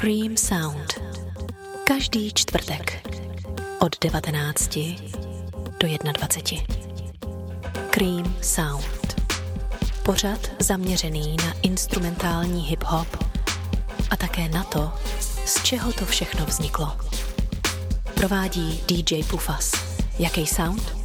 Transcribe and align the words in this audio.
Cream 0.00 0.36
Sound. 0.36 1.00
Každý 1.84 2.32
čtvrtek 2.34 3.08
od 3.78 3.96
19 4.00 4.78
do 5.80 6.12
21. 6.12 6.76
Cream 7.90 8.34
Sound. 8.42 9.22
Pořad 10.02 10.50
zaměřený 10.58 11.36
na 11.36 11.52
instrumentální 11.62 12.62
hip-hop 12.62 13.24
a 14.10 14.16
také 14.16 14.48
na 14.48 14.64
to, 14.64 14.92
z 15.44 15.62
čeho 15.62 15.92
to 15.92 16.06
všechno 16.06 16.46
vzniklo. 16.46 16.96
Provádí 18.14 18.80
DJ 18.88 19.22
Pufas. 19.22 19.72
Jaký 20.18 20.46
sound? 20.46 20.96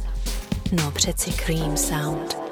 No 0.72 0.90
přeci 0.90 1.32
Cream 1.32 1.76
Sound. 1.76 2.43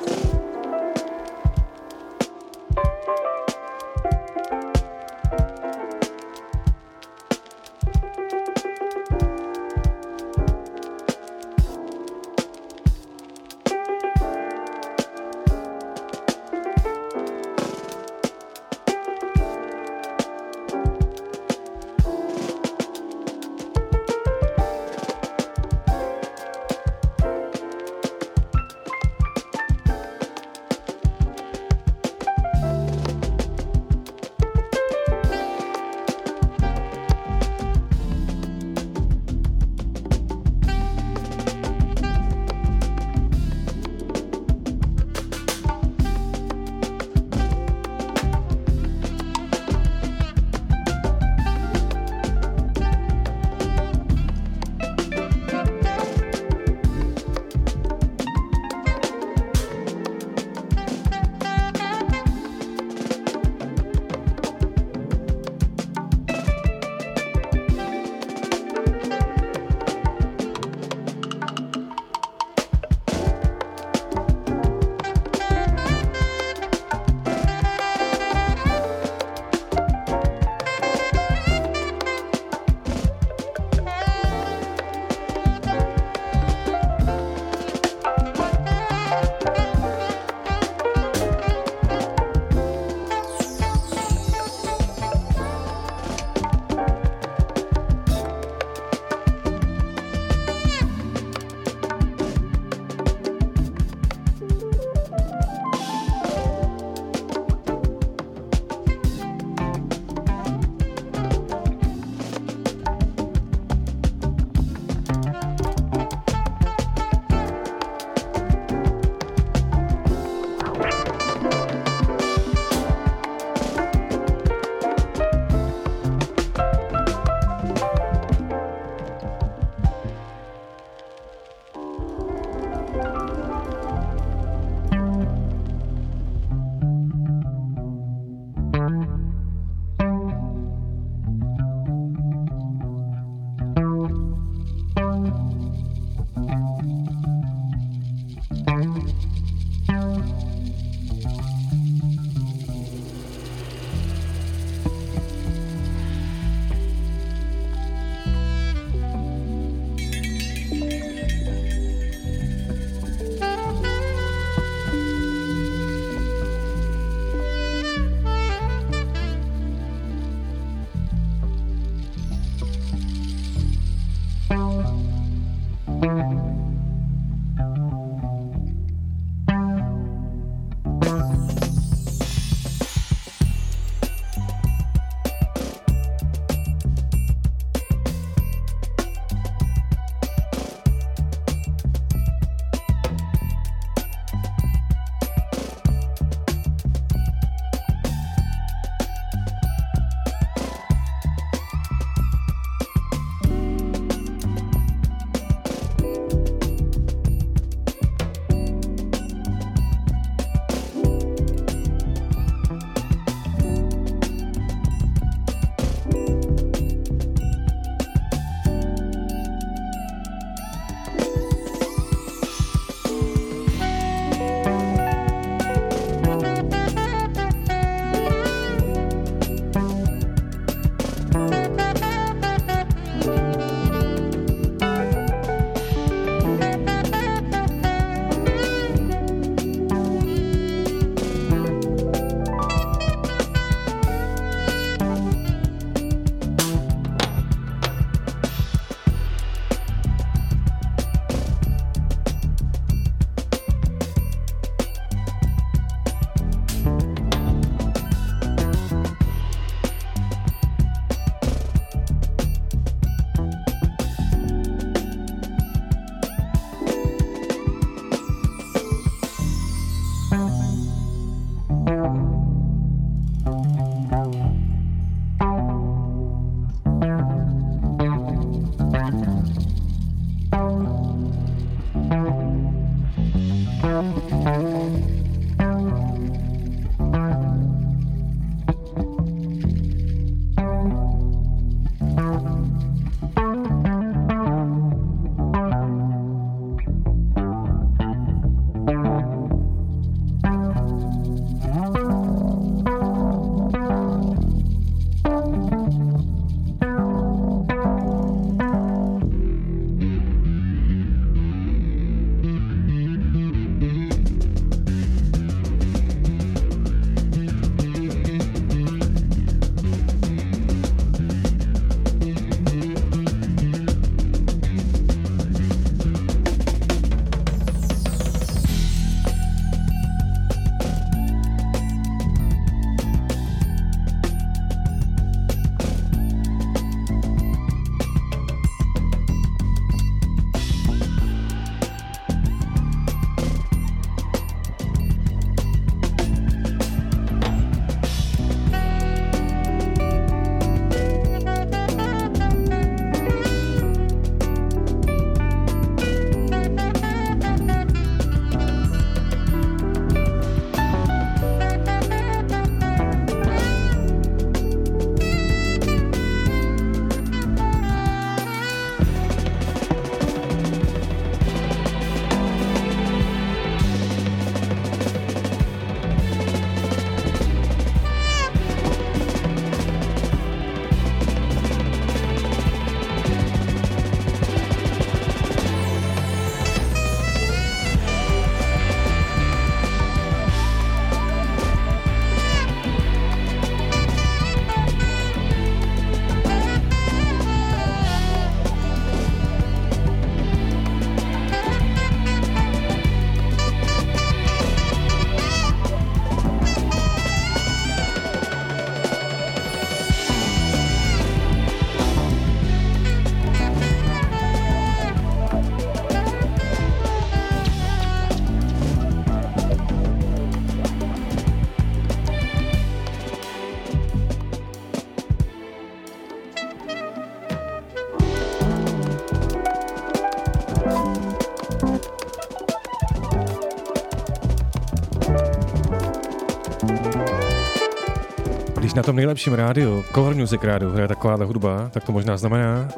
Když 438.93 438.97
na 438.97 439.03
tom 439.03 439.17
nejlepším 439.17 439.53
rádiu, 439.53 440.05
Color 440.15 440.35
Music 440.35 440.63
rádiu, 440.63 440.91
hraje 440.91 441.09
taková 441.09 441.45
hudba, 441.45 441.91
tak 441.93 442.05
to 442.05 442.13
možná 442.13 442.37
znamená, 442.37 442.89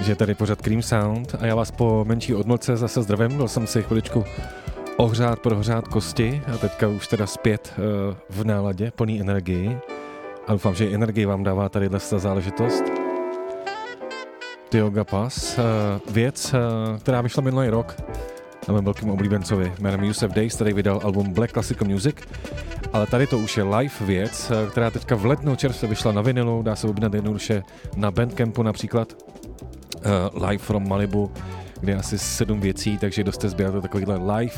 že 0.00 0.14
tady 0.14 0.34
pořád 0.34 0.62
Cream 0.62 0.82
Sound 0.82 1.34
a 1.40 1.46
já 1.46 1.54
vás 1.54 1.70
po 1.70 2.04
menší 2.04 2.34
odmlce 2.34 2.76
zase 2.76 3.02
zdravím. 3.02 3.36
Byl 3.36 3.48
jsem 3.48 3.66
si 3.66 3.82
chviličku 3.82 4.24
ohřát, 4.96 5.38
prohřát 5.38 5.88
kosti 5.88 6.42
a 6.54 6.56
teďka 6.56 6.88
už 6.88 7.08
teda 7.08 7.26
zpět 7.26 7.72
uh, 7.78 8.16
v 8.30 8.44
náladě, 8.44 8.90
plný 8.90 9.20
energii. 9.20 9.78
A 10.46 10.52
doufám, 10.52 10.74
že 10.74 10.90
energii 10.90 11.26
vám 11.26 11.44
dává 11.44 11.68
tady 11.68 11.88
ta 11.88 11.98
záležitost. 11.98 12.84
Tioga 14.68 15.04
Pass, 15.04 15.58
uh, 15.58 15.64
věc, 16.14 16.54
uh, 16.54 16.98
která 16.98 17.20
vyšla 17.20 17.42
minulý 17.42 17.68
rok 17.68 17.96
na 18.68 18.74
mém 18.74 18.84
velkým 18.84 19.10
oblíbencovi 19.10 19.72
jménem 19.78 20.04
Yusef 20.04 20.32
Days, 20.32 20.54
který 20.54 20.72
vydal 20.72 21.00
album 21.04 21.32
Black 21.32 21.52
Classical 21.52 21.88
Music. 21.88 22.16
Ale 22.92 23.06
tady 23.06 23.26
to 23.26 23.38
už 23.38 23.56
je 23.56 23.62
live 23.62 23.94
věc, 24.00 24.52
která 24.70 24.90
teďka 24.90 25.14
v 25.14 25.26
lednu 25.26 25.56
čerstvě 25.56 25.88
vyšla 25.88 26.12
na 26.12 26.22
vinilu, 26.22 26.62
dá 26.62 26.76
se 26.76 26.86
objednat 26.86 27.14
jednoduše 27.14 27.62
na 27.96 28.10
Bandcampu 28.10 28.62
například. 28.62 29.12
Uh, 29.96 30.46
live 30.48 30.62
from 30.62 30.88
Malibu, 30.88 31.32
kde 31.80 31.92
je 31.92 31.96
asi 31.96 32.18
sedm 32.18 32.60
věcí, 32.60 32.98
takže 32.98 33.22
kdo 33.22 33.32
jste 33.32 33.48
sběratel 33.48 33.82
takovýhle 33.82 34.36
live 34.36 34.54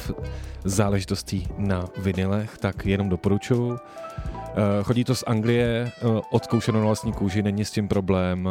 záležitostí 0.65 1.49
na 1.59 1.85
vinilech, 1.97 2.59
tak 2.59 2.87
jenom 2.87 3.09
doporučuju. 3.09 3.67
Uh, 3.69 3.77
chodí 4.83 5.05
to 5.05 5.15
z 5.15 5.25
Anglie, 5.27 5.93
odzkoušeno 6.31 6.79
na 6.79 6.85
vlastní 6.85 7.13
kůži, 7.13 7.43
není 7.43 7.65
s 7.65 7.71
tím 7.71 7.89
problém, 7.89 8.49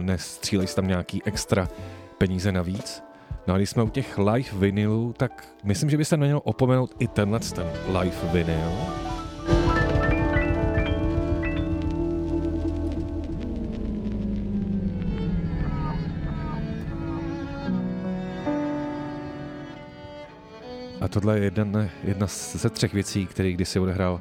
nestřílej 0.00 0.66
tam 0.66 0.88
nějaký 0.88 1.22
extra 1.24 1.68
peníze 2.18 2.52
navíc. 2.52 3.02
No 3.46 3.54
a 3.54 3.56
když 3.56 3.70
jsme 3.70 3.82
u 3.82 3.88
těch 3.88 4.18
live 4.18 4.50
vinilů, 4.52 5.14
tak 5.16 5.48
myslím, 5.64 5.90
že 5.90 5.96
by 5.96 6.04
se 6.04 6.16
neměl 6.16 6.40
opomenout 6.44 6.94
i 6.98 7.08
tenhle 7.08 7.40
ten 7.40 7.66
live 8.00 8.32
vinyl. 8.32 8.72
A 21.00 21.08
tohle 21.08 21.38
je 21.38 21.44
jedna, 21.44 21.88
jedna 22.04 22.26
ze 22.26 22.70
třech 22.70 22.94
věcí, 22.94 23.26
který 23.26 23.52
kdysi 23.52 23.78
odehrál 23.78 24.20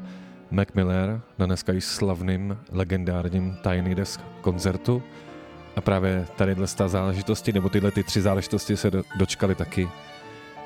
Mac 0.51 0.67
Miller 0.73 1.21
na 1.39 1.45
dneska 1.45 1.73
již 1.73 1.83
slavným, 1.83 2.57
legendárním 2.71 3.57
Tiny 3.63 3.95
Desk 3.95 4.21
koncertu. 4.41 5.03
A 5.75 5.81
právě 5.81 6.27
tady 6.35 6.55
ta 6.75 6.87
záležitosti, 6.87 7.53
nebo 7.53 7.69
tyhle 7.69 7.91
ty 7.91 8.03
tři 8.03 8.21
záležitosti 8.21 8.77
se 8.77 8.91
dočkaly 9.15 9.55
taky 9.55 9.89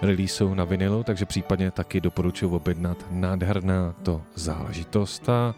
releaseu 0.01 0.53
na 0.53 0.63
vinilu, 0.63 1.03
takže 1.03 1.25
případně 1.25 1.71
taky 1.71 2.01
doporučuji 2.01 2.55
objednat 2.55 2.97
nádherná 3.11 3.95
to 4.03 4.21
záležitost. 4.35 5.29
A 5.29 5.55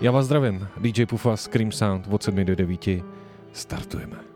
já 0.00 0.10
vás 0.10 0.26
zdravím, 0.26 0.68
DJ 0.76 1.06
Pufa 1.06 1.36
Scream 1.36 1.72
Sound 1.72 2.06
od 2.10 2.22
7 2.22 2.44
do 2.44 2.56
9, 2.56 2.88
startujeme. 3.52 4.29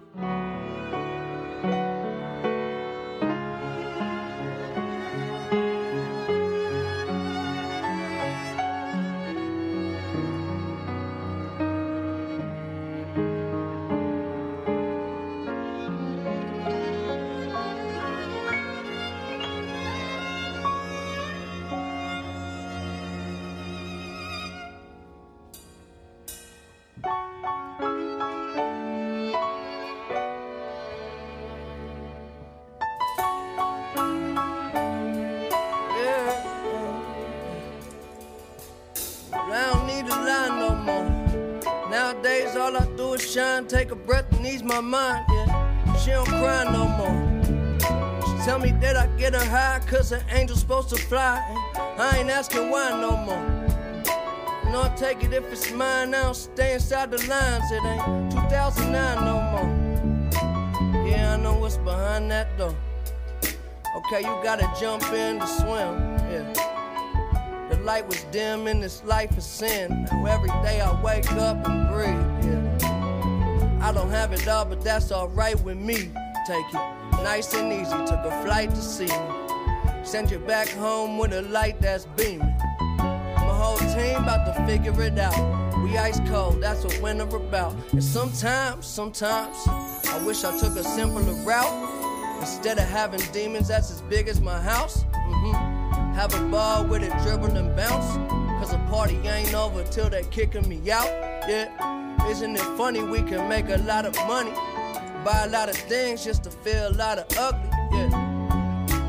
Cause 50.05 50.13
an 50.13 50.29
angel's 50.29 50.61
supposed 50.61 50.91
to 50.91 50.97
fly. 50.97 51.41
I 51.99 52.19
ain't 52.19 52.29
asking 52.29 52.69
why 52.69 52.91
no 52.91 53.17
more. 53.17 53.43
No, 54.71 54.83
I 54.83 54.93
take 54.97 55.25
it 55.25 55.33
if 55.33 55.45
it's 55.51 55.73
mine 55.73 56.11
now. 56.11 56.33
Stay 56.33 56.75
inside 56.75 57.11
the 57.11 57.17
lines, 57.27 57.65
it 57.71 57.83
ain't 57.83 58.31
2009 58.33 59.25
no 59.25 59.41
more. 59.53 61.07
Yeah, 61.07 61.35
I 61.35 61.37
know 61.39 61.55
what's 61.55 61.79
behind 61.79 62.31
that 62.31 62.59
door. 62.59 62.75
Okay, 63.97 64.21
you 64.21 64.35
gotta 64.43 64.71
jump 64.79 65.05
in 65.13 65.41
to 65.41 65.47
swim. 65.47 65.95
Yeah. 66.31 66.53
The 67.71 67.79
light 67.83 68.07
was 68.07 68.25
dim 68.25 68.67
in 68.67 68.81
this 68.81 69.03
life 69.05 69.35
of 69.39 69.43
sin. 69.43 70.07
Now 70.13 70.27
every 70.27 70.51
day 70.63 70.83
I 70.83 71.01
wake 71.03 71.33
up 71.33 71.67
and 71.67 71.89
breathe. 71.89 72.53
Yeah. 72.53 73.81
I 73.81 73.91
don't 73.91 74.11
have 74.11 74.35
it 74.35 74.47
all, 74.49 74.67
but 74.67 74.85
that's 74.85 75.13
alright 75.13 75.59
with 75.63 75.79
me. 75.79 76.11
Take 76.47 76.67
it 76.75 77.23
nice 77.23 77.55
and 77.55 77.73
easy. 77.73 77.97
Took 78.05 78.23
a 78.27 78.43
flight 78.45 78.69
to 78.69 78.83
see 78.83 79.07
me. 79.07 79.44
Send 80.05 80.31
you 80.31 80.39
back 80.39 80.69
home 80.69 81.17
with 81.17 81.33
a 81.33 81.41
light 81.43 81.81
that's 81.81 82.05
beaming. 82.17 82.55
My 82.99 83.55
whole 83.57 83.79
team 83.79 84.23
about 84.23 84.45
to 84.55 84.67
figure 84.67 85.03
it 85.03 85.19
out. 85.19 85.83
We 85.83 85.97
ice 85.97 86.21
cold, 86.29 86.61
that's 86.61 86.85
what 86.85 87.01
winter 87.01 87.25
about. 87.37 87.75
And 87.93 88.05
sometimes, 88.05 88.87
sometimes, 88.87 89.57
I 89.67 90.23
wish 90.25 90.45
I 90.45 90.57
took 90.59 90.77
a 90.77 90.85
simpler 90.85 91.23
route. 91.43 92.39
Instead 92.39 92.79
of 92.79 92.85
having 92.85 93.21
demons 93.33 93.69
that's 93.69 93.91
as 93.91 94.03
big 94.03 94.29
as 94.29 94.43
my 94.43 94.61
house, 94.61 95.05
mm-hmm. 95.05 96.15
have 96.15 96.35
a 96.35 96.49
ball 96.49 96.85
with 96.85 97.03
it 97.03 97.13
dribble 97.23 97.57
and 97.57 97.75
bounce. 97.75 98.17
Cause 98.61 98.75
a 98.75 98.79
party 98.91 99.17
ain't 99.27 99.55
over 99.55 99.83
till 99.85 100.11
they 100.11 100.23
kicking 100.25 100.69
me 100.69 100.91
out. 100.91 101.09
Yeah, 101.49 102.29
isn't 102.29 102.57
it 102.57 102.77
funny 102.77 103.03
we 103.03 103.23
can 103.23 103.49
make 103.49 103.71
a 103.71 103.79
lot 103.79 104.05
of 104.05 104.15
money? 104.27 104.53
Buy 105.25 105.45
a 105.45 105.49
lot 105.49 105.71
of 105.71 105.77
things 105.77 106.23
just 106.25 106.45
to 106.45 106.51
feel 106.51 106.89
a 106.89 106.95
lot 106.95 107.19
of 107.19 107.27
ugly. 107.39 107.71
Yeah. 107.93 108.24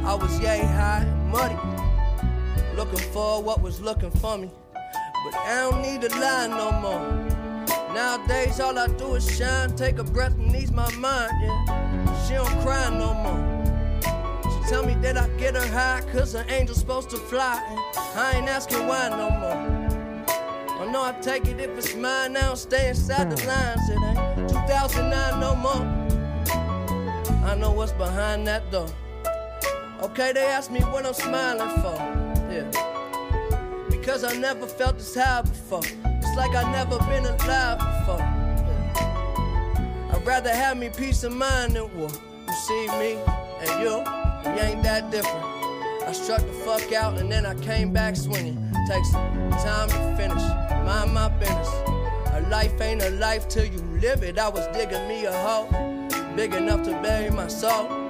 I 0.05 0.13
was 0.13 0.39
yay 0.39 0.59
high 0.59 1.01
and 1.01 1.31
muddy, 1.31 1.57
looking 2.77 2.99
for 3.11 3.41
what 3.41 3.59
was 3.59 3.81
looking 3.81 4.11
for 4.11 4.37
me. 4.37 4.51
But 4.71 5.33
I 5.33 5.67
don't 5.67 5.81
need 5.81 6.01
to 6.01 6.09
lie 6.19 6.45
no 6.45 6.71
more. 6.79 7.65
Nowadays, 7.91 8.59
all 8.59 8.77
I 8.77 8.85
do 8.85 9.15
is 9.15 9.25
shine, 9.35 9.75
take 9.75 9.97
a 9.97 10.03
breath 10.03 10.33
and 10.37 10.55
ease 10.55 10.71
my 10.71 10.91
mind. 10.97 11.31
Yeah, 11.41 12.27
she 12.27 12.35
don't 12.35 12.61
cry 12.61 12.87
no 12.91 13.15
more. 13.15 13.41
She 14.43 14.69
tell 14.69 14.85
me 14.85 14.93
that 15.01 15.17
I 15.17 15.27
get 15.39 15.55
her 15.55 15.67
high, 15.67 16.01
cause 16.11 16.35
an 16.35 16.47
angel's 16.51 16.77
supposed 16.81 17.09
to 17.09 17.17
fly. 17.17 17.59
I 18.15 18.33
ain't 18.35 18.47
asking 18.47 18.85
why 18.85 19.09
no 19.09 19.31
more. 19.31 19.85
I 20.81 20.91
know 20.91 21.01
I 21.01 21.13
take 21.19 21.47
it 21.47 21.59
if 21.59 21.71
it's 21.79 21.95
mine 21.95 22.33
now, 22.33 22.53
stay 22.53 22.89
inside 22.89 23.31
the 23.31 23.41
hmm. 23.41 23.47
lines. 23.47 23.89
It 23.89 23.97
ain't 24.03 24.49
2009 24.49 25.39
no 25.39 25.55
more. 25.55 26.05
I 27.43 27.55
know 27.55 27.71
what's 27.71 27.93
behind 27.93 28.45
that 28.45 28.69
door. 28.69 28.87
Okay, 30.05 30.33
they 30.33 30.45
ask 30.45 30.69
me 30.69 30.81
what 30.81 31.03
I'm 31.03 31.15
smiling 31.15 31.81
for. 31.81 31.95
Yeah. 32.53 32.69
Because 33.89 34.23
I 34.23 34.37
never 34.37 34.67
felt 34.67 34.99
this 34.99 35.15
high 35.15 35.41
before. 35.41 35.81
It's 35.83 36.37
like 36.37 36.53
I 36.53 36.71
never 36.71 36.99
been 37.09 37.25
alive 37.25 37.79
before. 37.79 38.19
Yeah. 38.19 40.11
I'd 40.13 40.23
rather 40.23 40.53
have 40.53 40.77
me 40.77 40.91
peace 40.95 41.23
of 41.23 41.33
mind 41.33 41.73
than 41.75 41.91
war. 41.97 42.11
You 42.47 42.53
see 42.53 42.87
me 42.99 43.17
and 43.61 43.81
you, 43.81 43.97
we 44.51 44.59
ain't 44.59 44.83
that 44.83 45.09
different. 45.09 45.43
I 46.07 46.11
struck 46.11 46.41
the 46.41 46.53
fuck 46.63 46.93
out 46.93 47.17
and 47.17 47.31
then 47.31 47.43
I 47.47 47.55
came 47.55 47.91
back 47.91 48.15
swinging. 48.15 48.63
Takes 48.87 49.11
time 49.11 49.89
to 49.89 50.15
finish, 50.15 50.43
mind 50.85 51.15
my 51.15 51.29
business. 51.29 51.69
A 52.29 52.45
life 52.51 52.79
ain't 52.79 53.01
a 53.01 53.09
life 53.09 53.47
till 53.47 53.65
you 53.65 53.79
live 53.99 54.21
it. 54.21 54.37
I 54.37 54.49
was 54.49 54.67
digging 54.67 55.07
me 55.07 55.25
a 55.25 55.33
hole, 55.33 55.67
big 56.35 56.53
enough 56.53 56.83
to 56.83 56.91
bury 57.01 57.31
my 57.31 57.47
soul. 57.47 58.04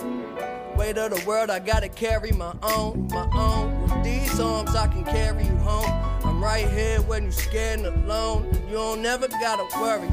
Weight 0.77 0.97
of 0.97 1.11
the 1.11 1.25
world, 1.25 1.49
I 1.49 1.59
gotta 1.59 1.87
carry 1.87 2.31
my 2.31 2.53
own, 2.61 3.07
my 3.09 3.27
own. 3.33 3.81
With 3.83 4.03
these 4.03 4.39
arms, 4.39 4.75
I 4.75 4.87
can 4.87 5.05
carry 5.05 5.45
you 5.45 5.55
home. 5.57 5.89
I'm 6.23 6.43
right 6.43 6.69
here 6.69 7.01
when 7.03 7.23
you're 7.23 7.31
scared 7.31 7.79
and 7.79 8.05
alone. 8.05 8.47
You 8.67 8.75
don't 8.75 9.01
never 9.01 9.27
gotta 9.27 9.65
worry. 9.79 10.09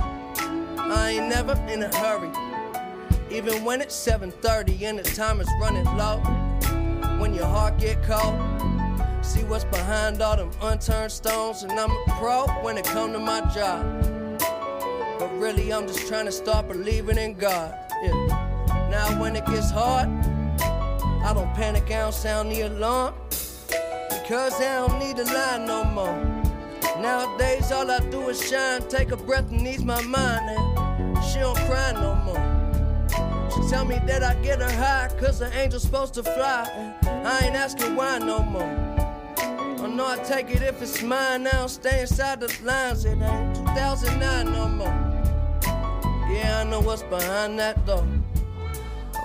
I 0.78 1.10
ain't 1.10 1.28
never 1.28 1.52
in 1.68 1.82
a 1.82 1.94
hurry. 1.96 2.30
Even 3.30 3.64
when 3.64 3.80
it's 3.80 3.94
7:30 3.94 4.84
and 4.84 4.98
the 4.98 5.02
time 5.02 5.40
is 5.40 5.48
running 5.60 5.84
low. 5.96 6.18
When 7.18 7.34
your 7.34 7.46
heart 7.46 7.78
get 7.78 8.02
cold, 8.04 8.38
see 9.20 9.42
what's 9.42 9.64
behind 9.64 10.22
all 10.22 10.36
them 10.36 10.52
unturned 10.62 11.10
stones. 11.10 11.64
And 11.64 11.72
I'm 11.72 11.90
a 11.90 12.04
pro 12.18 12.46
when 12.62 12.78
it 12.78 12.84
come 12.84 13.12
to 13.12 13.18
my 13.18 13.40
job. 13.52 13.84
But 15.18 15.30
really, 15.38 15.72
I'm 15.72 15.86
just 15.88 16.06
trying 16.06 16.26
to 16.26 16.32
start 16.32 16.68
believing 16.68 17.18
in 17.18 17.34
God. 17.34 17.74
Yeah. 18.02 18.88
Now 18.90 19.20
when 19.20 19.34
it 19.34 19.44
gets 19.46 19.70
hard. 19.70 20.08
I 21.24 21.32
don't 21.32 21.54
panic, 21.54 21.84
I 21.84 22.00
don't 22.00 22.12
sound 22.12 22.50
the 22.50 22.62
alarm. 22.62 23.14
Because 24.08 24.60
I 24.60 24.86
don't 24.86 24.98
need 24.98 25.16
to 25.16 25.24
lie 25.24 25.64
no 25.64 25.84
more. 25.84 26.42
Nowadays, 27.00 27.70
all 27.70 27.90
I 27.90 28.00
do 28.10 28.28
is 28.28 28.48
shine, 28.48 28.86
take 28.88 29.12
a 29.12 29.16
breath 29.16 29.50
and 29.50 29.66
ease 29.66 29.84
my 29.84 30.00
mind. 30.02 30.50
And 30.50 31.24
she 31.24 31.38
don't 31.38 31.56
cry 31.68 31.92
no 31.92 32.14
more. 32.26 33.50
She 33.50 33.70
tell 33.70 33.84
me 33.84 34.00
that 34.06 34.22
I 34.22 34.34
get 34.42 34.60
her 34.60 34.70
high, 34.70 35.10
cause 35.18 35.38
the 35.38 35.46
angel's 35.54 35.82
supposed 35.82 36.14
to 36.14 36.22
fly. 36.22 36.68
And 36.74 37.26
I 37.26 37.46
ain't 37.46 37.54
asking 37.54 37.94
why 37.94 38.18
no 38.18 38.42
more. 38.42 38.92
I 39.82 39.88
know 39.88 40.06
I 40.06 40.16
take 40.18 40.50
it 40.50 40.62
if 40.62 40.80
it's 40.80 41.02
mine. 41.02 41.46
I 41.46 41.50
don't 41.50 41.68
stay 41.68 42.00
inside 42.00 42.40
the 42.40 42.56
lines. 42.64 43.04
It 43.04 43.20
ain't 43.20 43.56
2009 43.56 44.52
no 44.52 44.68
more. 44.68 45.12
Yeah, 46.32 46.62
I 46.64 46.70
know 46.70 46.80
what's 46.80 47.02
behind 47.02 47.58
that 47.58 47.84
door. 47.84 48.06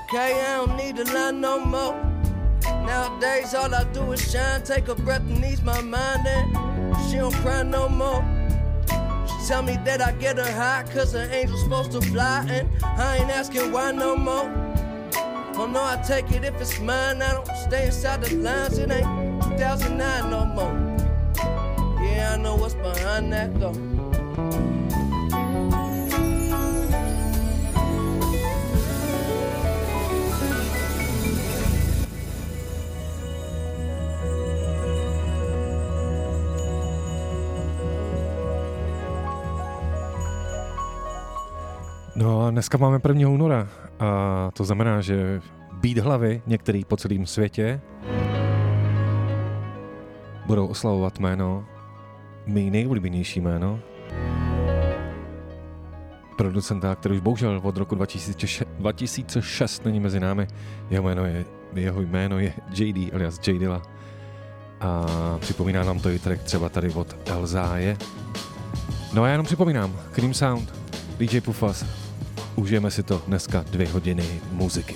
Okay, 0.09 0.39
I 0.39 0.65
don't 0.65 0.77
need 0.77 0.95
to 0.95 1.03
lie 1.13 1.31
no 1.31 1.59
more. 1.59 1.93
Nowadays, 2.63 3.53
all 3.53 3.75
I 3.75 3.83
do 3.91 4.13
is 4.13 4.31
shine, 4.31 4.63
take 4.63 4.87
a 4.87 4.95
breath 4.95 5.19
and 5.19 5.43
ease 5.43 5.61
my 5.61 5.81
mind. 5.81 6.25
And 6.25 7.09
she 7.09 7.17
don't 7.17 7.35
cry 7.35 7.61
no 7.63 7.89
more. 7.89 8.23
She 9.27 9.47
tell 9.49 9.63
me 9.63 9.77
that 9.83 9.99
I 9.99 10.13
get 10.13 10.37
her 10.37 10.49
high, 10.49 10.85
cause 10.93 11.13
an 11.13 11.29
angel's 11.29 11.61
supposed 11.63 11.91
to 11.91 11.99
fly. 11.99 12.45
And 12.49 12.69
I 12.85 13.17
ain't 13.17 13.29
asking 13.29 13.73
why 13.73 13.91
no 13.91 14.15
more. 14.15 14.49
Oh 15.57 15.67
no, 15.69 15.83
I 15.83 16.01
take 16.07 16.31
it 16.31 16.45
if 16.45 16.55
it's 16.61 16.79
mine. 16.79 17.21
I 17.21 17.33
don't 17.33 17.57
stay 17.67 17.87
inside 17.87 18.23
the 18.23 18.33
lines. 18.37 18.77
It 18.77 18.89
ain't 18.89 19.43
2009 19.57 20.31
no 20.31 20.45
more. 20.45 20.73
Yeah, 22.01 22.35
I 22.35 22.37
know 22.37 22.55
what's 22.55 22.75
behind 22.75 23.33
that 23.33 23.59
door. 23.59 24.76
No 42.17 42.45
a 42.45 42.51
dneska 42.51 42.77
máme 42.77 42.99
1. 43.07 43.29
února 43.29 43.67
a 43.99 44.49
to 44.53 44.63
znamená, 44.63 45.01
že 45.01 45.41
být 45.73 45.97
hlavy 45.97 46.41
některý 46.47 46.85
po 46.85 46.97
celém 46.97 47.25
světě 47.25 47.81
budou 50.45 50.67
oslavovat 50.67 51.19
jméno, 51.19 51.65
mý 52.45 52.71
nejoblíbenější 52.71 53.41
jméno, 53.41 53.79
producenta, 56.37 56.95
který 56.95 57.15
už 57.15 57.21
bohužel 57.21 57.61
od 57.63 57.77
roku 57.77 57.95
2006, 57.95 58.67
2006 58.79 59.85
není 59.85 59.99
mezi 59.99 60.19
námi. 60.19 60.47
Jeho 60.89 61.03
jméno 61.03 61.25
je, 61.25 61.45
jeho 61.73 62.01
jméno 62.01 62.39
je 62.39 62.53
JD 62.73 63.13
alias 63.13 63.39
Jdila. 63.47 63.81
A 64.81 65.05
připomíná 65.39 65.83
nám 65.83 65.99
to 65.99 66.09
i 66.09 66.19
track 66.19 66.43
třeba 66.43 66.69
tady 66.69 66.89
od 66.93 67.29
Elzáje. 67.29 67.97
No 69.13 69.23
a 69.23 69.25
já 69.25 69.31
jenom 69.31 69.45
připomínám, 69.45 69.95
Cream 70.11 70.33
Sound, 70.33 70.73
DJ 71.17 71.41
Pufas, 71.41 72.06
užijeme 72.57 72.91
si 72.91 73.03
to 73.03 73.21
dneska 73.27 73.65
dvě 73.71 73.87
hodiny 73.87 74.25
muziky. 74.51 74.95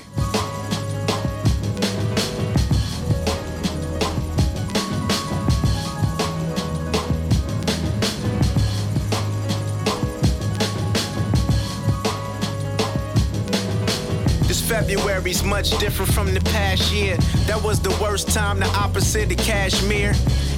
February's 14.72 15.44
much 15.44 15.78
different 15.80 16.14
from 16.14 16.34
the 16.34 16.40
past 16.52 16.94
year. 16.94 17.18
That 17.46 17.62
was 17.62 17.80
the 17.82 17.90
worst 18.02 18.30
time, 18.34 18.60
the 18.60 18.68
opposite 18.68 19.32
of 19.32 19.38
cashmere. 19.38 20.14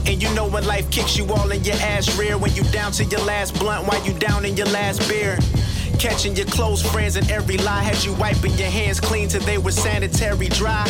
And 0.06 0.22
you 0.22 0.30
know 0.36 0.48
when 0.48 0.66
life 0.66 0.90
kicks 0.92 1.18
you 1.18 1.26
all 1.34 1.52
in 1.52 1.64
your 1.64 1.76
ass 1.76 2.18
rear 2.18 2.38
when 2.38 2.54
you 2.54 2.64
down 2.72 2.92
to 2.94 3.04
your 3.04 3.22
last 3.26 3.60
blunt 3.60 3.88
while 3.88 4.06
you 4.06 4.14
down 4.20 4.46
in 4.46 4.56
your 4.56 4.68
last 4.68 5.08
beer. 5.10 5.38
Catching 6.00 6.36
your 6.36 6.46
close 6.48 6.82
friends 6.82 7.16
in 7.16 7.30
every 7.32 7.58
lie 7.58 7.84
had 7.84 8.04
you 8.04 8.14
wiping 8.14 8.54
your 8.54 8.70
hands 8.70 9.00
clean 9.00 9.30
till 9.30 9.42
they 9.42 9.58
were 9.58 9.72
sanitary 9.72 10.50
dry. 10.50 10.86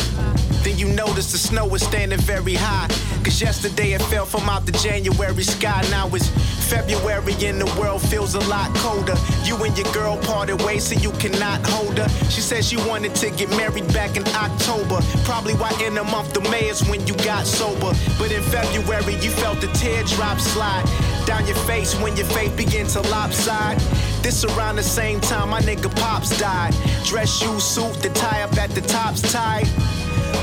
Then 0.64 0.78
you 0.78 0.88
notice 0.88 1.30
the 1.30 1.38
snow 1.38 1.66
was 1.66 1.82
standing 1.82 2.18
very 2.20 2.54
high. 2.54 2.88
Cause 3.22 3.40
yesterday 3.40 3.92
it 3.92 4.02
fell 4.02 4.26
from 4.26 4.48
out 4.48 4.66
the 4.66 4.72
January 4.72 5.42
sky. 5.42 5.86
Now 5.90 6.08
it's 6.12 6.28
February 6.68 7.34
and 7.44 7.60
the 7.60 7.80
world 7.80 8.02
feels 8.02 8.34
a 8.34 8.40
lot 8.48 8.74
colder. 8.76 9.14
You 9.44 9.56
and 9.62 9.76
your 9.76 9.90
girl 9.92 10.16
parted 10.18 10.62
ways 10.62 10.84
so 10.84 10.94
you 10.94 11.10
cannot 11.12 11.64
hold 11.66 11.98
her. 11.98 12.08
She 12.30 12.40
said 12.40 12.64
she 12.64 12.76
wanted 12.76 13.14
to 13.16 13.30
get 13.30 13.50
married 13.50 13.86
back 13.92 14.16
in 14.16 14.24
October. 14.28 15.00
Probably 15.24 15.54
why 15.54 15.70
in 15.84 15.94
the 15.94 16.04
month 16.04 16.36
of 16.36 16.42
May 16.50 16.68
is 16.68 16.82
when 16.88 17.06
you 17.06 17.14
got 17.16 17.46
sober. 17.46 17.92
But 18.18 18.32
in 18.32 18.42
February 18.42 19.14
you 19.16 19.30
felt 19.30 19.60
the 19.60 19.68
teardrop 19.68 20.40
slide 20.40 20.84
down 21.26 21.46
your 21.46 21.56
face 21.68 21.94
when 22.00 22.16
your 22.16 22.26
faith 22.26 22.56
begin 22.56 22.86
to 22.88 23.00
lopside. 23.02 23.80
This 24.24 24.42
around 24.42 24.76
the 24.76 24.82
same 24.82 25.20
time 25.20 25.50
my 25.50 25.60
nigga 25.60 25.94
Pops 25.96 26.38
died. 26.38 26.74
Dress 27.04 27.28
shoe 27.28 27.60
suit, 27.60 27.92
the 28.00 28.08
tie 28.08 28.40
up 28.40 28.56
at 28.56 28.70
the 28.70 28.80
top's 28.80 29.20
tied. 29.20 29.66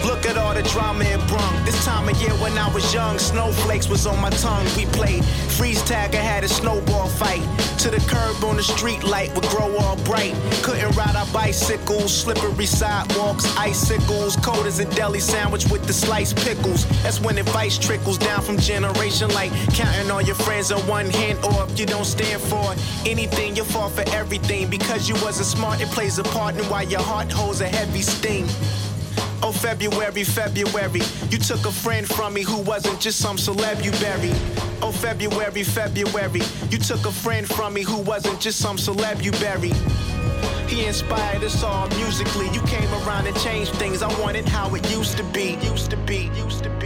Look 0.06 0.26
at 0.26 0.38
all 0.38 0.54
the 0.54 0.64
drama 0.64 1.04
it 1.06 1.20
brung. 1.28 1.66
This 1.66 1.84
time 1.86 2.08
of 2.10 2.20
year 2.22 2.32
when 2.36 2.58
I 2.58 2.72
was 2.74 2.94
young, 2.94 3.20
snowflakes 3.20 3.90
was 3.90 4.06
on 4.06 4.20
my 4.20 4.30
tongue. 4.30 4.66
We 4.76 4.86
played 4.88 5.24
freeze 5.58 5.82
tag, 5.84 6.16
I 6.16 6.20
had 6.20 6.44
a 6.44 6.50
snowball 6.50 7.08
fight. 7.08 7.42
To 7.80 7.90
the 7.90 8.00
curb 8.08 8.44
on 8.44 8.58
the 8.58 8.64
street 8.64 9.04
light 9.04 9.34
would 9.36 9.46
grow 9.48 9.76
all 9.78 9.96
bright. 10.04 10.36
Couldn't 10.64 10.96
ride 10.96 11.16
our 11.16 11.26
bicycles, 11.34 12.16
slippery 12.16 12.66
sidewalks, 12.66 13.46
icicles, 13.58 14.36
cold 14.38 14.66
as 14.66 14.80
a 14.80 14.86
deli 14.96 15.20
sandwich 15.20 15.66
with 15.70 15.86
the 15.86 15.94
sliced 15.94 16.38
pickles. 16.38 16.86
That's 17.04 17.20
when 17.20 17.38
advice 17.38 17.78
trickles 17.78 18.18
down 18.18 18.42
from 18.42 18.58
generation 18.58 19.30
like 19.34 19.52
counting 19.74 20.12
all 20.12 20.22
your 20.22 20.36
friends 20.36 20.72
on 20.72 20.82
one 20.88 21.10
hand, 21.10 21.40
or 21.44 21.64
if 21.64 21.80
you 21.80 21.86
don't 21.86 22.06
stand 22.06 22.42
for 22.42 22.76
anything, 23.06 23.56
you 23.56 23.64
fall 23.64 23.90
for 23.90 24.08
everything. 24.10 24.70
Because 24.70 25.10
you 25.10 25.16
wasn't 25.16 25.48
smart, 25.48 25.82
it 25.82 25.88
plays 25.90 26.20
a 26.20 26.24
part 26.24 26.56
in 26.58 26.66
why 26.66 26.84
your 26.84 27.02
heart 27.02 27.32
holds 27.32 27.62
a 27.62 27.68
heavy 27.68 28.02
sting. 28.02 28.48
Oh, 29.44 29.52
February, 29.52 30.24
February, 30.24 31.02
you 31.30 31.38
took 31.38 31.66
a 31.66 31.72
friend 31.72 32.08
from 32.08 32.34
me 32.34 32.44
who 32.44 32.62
wasn't 32.62 33.00
just 33.00 33.20
some 33.20 33.38
celeb 33.38 33.84
you 33.84 33.92
buried. 33.94 34.36
Oh, 34.84 34.92
February, 34.92 35.64
February, 35.64 36.42
you 36.70 36.78
took 36.78 37.06
a 37.06 37.12
friend 37.12 37.48
from 37.48 37.74
me 37.74 37.82
who 37.82 37.98
wasn't 38.02 38.40
just 38.40 38.60
some 38.60 38.78
celeb 38.78 39.24
you 39.24 39.32
buried. 39.34 39.76
He 40.68 40.86
inspired 40.86 41.44
us 41.44 41.64
all 41.64 41.88
musically. 41.90 42.50
You 42.50 42.62
came 42.62 42.90
around 43.04 43.28
and 43.28 43.36
changed 43.38 43.74
things. 43.74 44.02
I 44.02 44.08
wanted 44.22 44.48
how 44.48 44.74
it 44.76 44.90
used 44.90 45.18
to 45.18 45.24
be. 45.26 45.58
Used 45.64 45.90
to 45.92 45.98
be. 45.98 46.30
Used 46.36 46.64
to 46.64 46.70
be. 46.80 46.81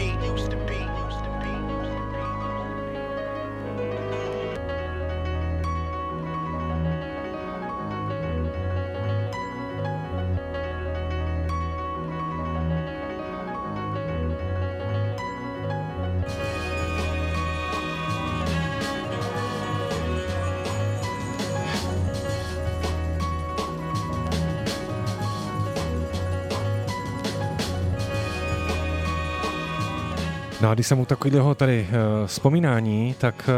Když 30.75 30.87
jsem 30.87 30.99
u 30.99 31.05
takového 31.05 31.55
tady 31.55 31.87
uh, 31.89 32.27
vzpomínání, 32.27 33.15
tak 33.19 33.49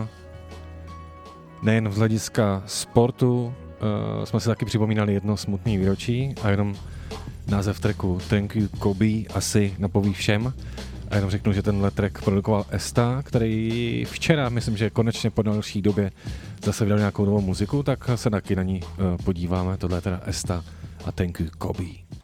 uh, 0.00 0.06
nejen 1.62 1.92
z 1.92 1.96
hlediska 1.96 2.62
sportu 2.66 3.44
uh, 3.44 4.24
jsme 4.24 4.40
si 4.40 4.48
taky 4.48 4.64
připomínali 4.64 5.14
jedno 5.14 5.36
smutné 5.36 5.78
výročí 5.78 6.34
a 6.42 6.50
jenom 6.50 6.74
název 7.48 7.80
tracku 7.80 8.20
Thank 8.28 8.56
you 8.56 8.68
Kobe 8.78 9.06
asi 9.34 9.74
napoví 9.78 10.12
všem. 10.12 10.52
A 11.10 11.14
jenom 11.14 11.30
řeknu, 11.30 11.52
že 11.52 11.62
tenhle 11.62 11.90
track 11.90 12.24
produkoval 12.24 12.66
Esta, 12.70 13.22
který 13.22 14.04
včera, 14.10 14.48
myslím, 14.48 14.76
že 14.76 14.90
konečně 14.90 15.30
po 15.30 15.42
další 15.42 15.82
době 15.82 16.10
zase 16.64 16.84
vydal 16.84 16.98
nějakou 16.98 17.24
novou 17.24 17.40
muziku, 17.40 17.82
tak 17.82 18.10
se 18.14 18.30
taky 18.30 18.56
na 18.56 18.62
ní 18.62 18.80
podíváme. 19.24 19.76
Tohle 19.76 19.96
je 19.96 20.02
teda 20.02 20.20
Esta 20.26 20.64
a 21.04 21.12
Thank 21.12 21.40
you 21.40 21.46
Kobe. 21.58 22.21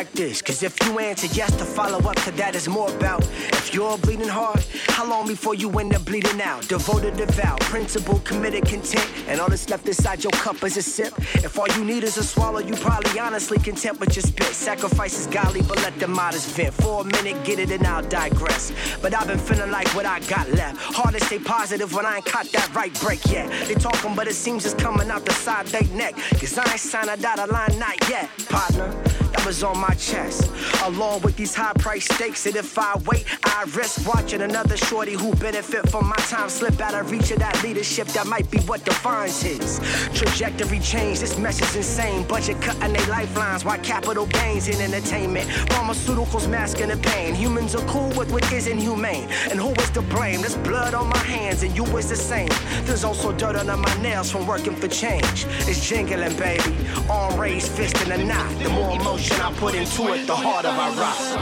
Like 0.00 0.12
this, 0.12 0.40
cause 0.40 0.62
if 0.62 0.74
you 0.86 0.98
answer 0.98 1.26
yes, 1.34 1.54
the 1.56 1.64
follow 1.64 1.98
up 2.08 2.16
to 2.16 2.30
that 2.30 2.54
is 2.54 2.66
more 2.66 2.88
about 2.96 3.22
if 3.52 3.74
you're 3.74 3.98
bleeding 3.98 4.28
hard, 4.28 4.64
how 4.88 5.06
long 5.06 5.28
before 5.28 5.54
you 5.54 5.68
end 5.78 5.94
up 5.94 6.02
bleeding 6.06 6.40
out? 6.40 6.66
Devoted, 6.68 7.18
devout, 7.18 7.60
principle, 7.60 8.18
committed, 8.20 8.64
content, 8.64 9.06
and 9.28 9.38
all 9.42 9.50
that's 9.50 9.68
left 9.68 9.86
inside 9.86 10.24
your 10.24 10.30
cup 10.44 10.64
is 10.64 10.78
a 10.78 10.82
sip. 10.82 11.12
If 11.44 11.58
all 11.58 11.68
you 11.76 11.84
need 11.84 12.02
is 12.02 12.16
a 12.16 12.24
swallow, 12.24 12.60
you 12.60 12.72
probably 12.76 13.20
honestly 13.20 13.58
content 13.58 14.00
with 14.00 14.16
your 14.16 14.22
spit. 14.22 14.54
Sacrifice 14.54 15.18
is 15.20 15.26
godly, 15.26 15.60
but 15.60 15.76
let 15.82 15.94
the 15.98 16.08
modest 16.08 16.56
vent. 16.56 16.72
For 16.72 17.02
a 17.02 17.04
minute, 17.04 17.44
get 17.44 17.58
it 17.58 17.70
and 17.70 17.86
I'll 17.86 18.08
digress. 18.08 18.72
But 19.02 19.14
I've 19.14 19.28
been 19.28 19.38
feeling 19.38 19.70
like 19.70 19.88
what 19.88 20.06
I 20.06 20.20
got 20.20 20.48
left. 20.52 20.78
Hard 20.80 21.14
to 21.14 21.22
stay 21.26 21.40
positive 21.40 21.92
when 21.92 22.06
I 22.06 22.16
ain't 22.16 22.24
caught 22.24 22.46
that 22.52 22.74
right 22.74 22.94
break 23.02 23.20
yet. 23.26 23.46
They 23.68 23.74
talking, 23.74 24.14
but 24.14 24.28
it 24.28 24.34
seems 24.34 24.64
it's 24.64 24.72
coming 24.82 25.10
out 25.10 25.26
the 25.26 25.34
side 25.34 25.66
they 25.66 25.84
neck. 25.94 26.14
Cause 26.40 26.56
I 26.56 26.70
ain't 26.70 26.80
signed 26.80 27.10
a 27.10 27.18
dotted 27.18 27.50
line, 27.52 27.78
not 27.78 28.08
yet, 28.08 28.30
partner 28.48 29.09
was 29.44 29.62
on 29.62 29.78
my 29.78 29.94
chest. 29.94 30.50
Along 30.84 31.20
with 31.22 31.36
these 31.36 31.54
high 31.54 31.72
price 31.74 32.04
stakes, 32.04 32.46
and 32.46 32.56
if 32.56 32.78
I 32.78 32.96
wait, 33.06 33.24
I 33.60 33.64
risk 33.64 34.08
watching 34.08 34.40
another 34.40 34.74
shorty 34.74 35.12
who 35.12 35.34
benefit 35.34 35.86
from 35.90 36.08
my 36.08 36.16
time 36.16 36.48
slip 36.48 36.80
out 36.80 36.94
of 36.94 37.10
reach 37.10 37.30
of 37.30 37.40
that 37.40 37.62
leadership 37.62 38.06
that 38.08 38.26
might 38.26 38.50
be 38.50 38.58
what 38.60 38.82
defines 38.86 39.42
his 39.42 39.78
trajectory 40.14 40.78
change. 40.78 41.20
This 41.20 41.36
mess 41.36 41.60
is 41.60 41.76
insane. 41.76 42.26
Budget 42.26 42.58
cutting 42.62 42.94
their 42.94 43.06
lifelines, 43.08 43.62
why 43.62 43.76
capital 43.76 44.24
gains 44.24 44.68
in 44.68 44.80
entertainment? 44.80 45.46
Pharmaceuticals 45.68 46.48
masking 46.48 46.88
the 46.88 46.96
pain. 46.96 47.34
Humans 47.34 47.74
are 47.74 47.86
cool 47.86 48.08
with 48.16 48.32
what 48.32 48.50
isn't 48.50 48.78
humane. 48.78 49.28
And 49.50 49.60
who 49.60 49.72
is 49.72 49.90
to 49.90 50.00
blame? 50.00 50.40
There's 50.40 50.56
blood 50.56 50.94
on 50.94 51.10
my 51.10 51.18
hands, 51.18 51.62
and 51.62 51.76
you 51.76 51.84
is 51.98 52.08
the 52.08 52.16
same. 52.16 52.48
There's 52.84 53.04
also 53.04 53.30
dirt 53.30 53.56
under 53.56 53.76
my 53.76 53.94
nails 54.00 54.30
from 54.30 54.46
working 54.46 54.74
for 54.74 54.88
change. 54.88 55.44
It's 55.68 55.86
jingling, 55.86 56.34
baby. 56.38 56.74
Arm 57.10 57.38
raised, 57.38 57.72
fist 57.72 58.00
in 58.06 58.10
a 58.12 58.24
knot. 58.24 58.48
The 58.62 58.70
more 58.70 58.98
emotion 58.98 59.38
I 59.38 59.52
put 59.52 59.74
into 59.74 60.14
it, 60.14 60.26
the 60.26 60.34
harder 60.34 60.68
I 60.68 60.96
rock. 60.96 61.39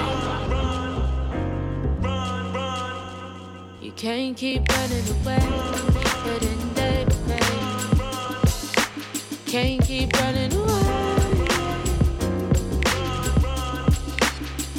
Can't 3.99 4.37
keep 4.37 4.63
running 4.69 5.09
away, 5.09 5.39
but 6.23 6.43
in 6.45 6.75
day 6.75 7.05
Can't 9.45 9.83
keep 9.83 10.13
running 10.21 10.53
away. 10.53 11.47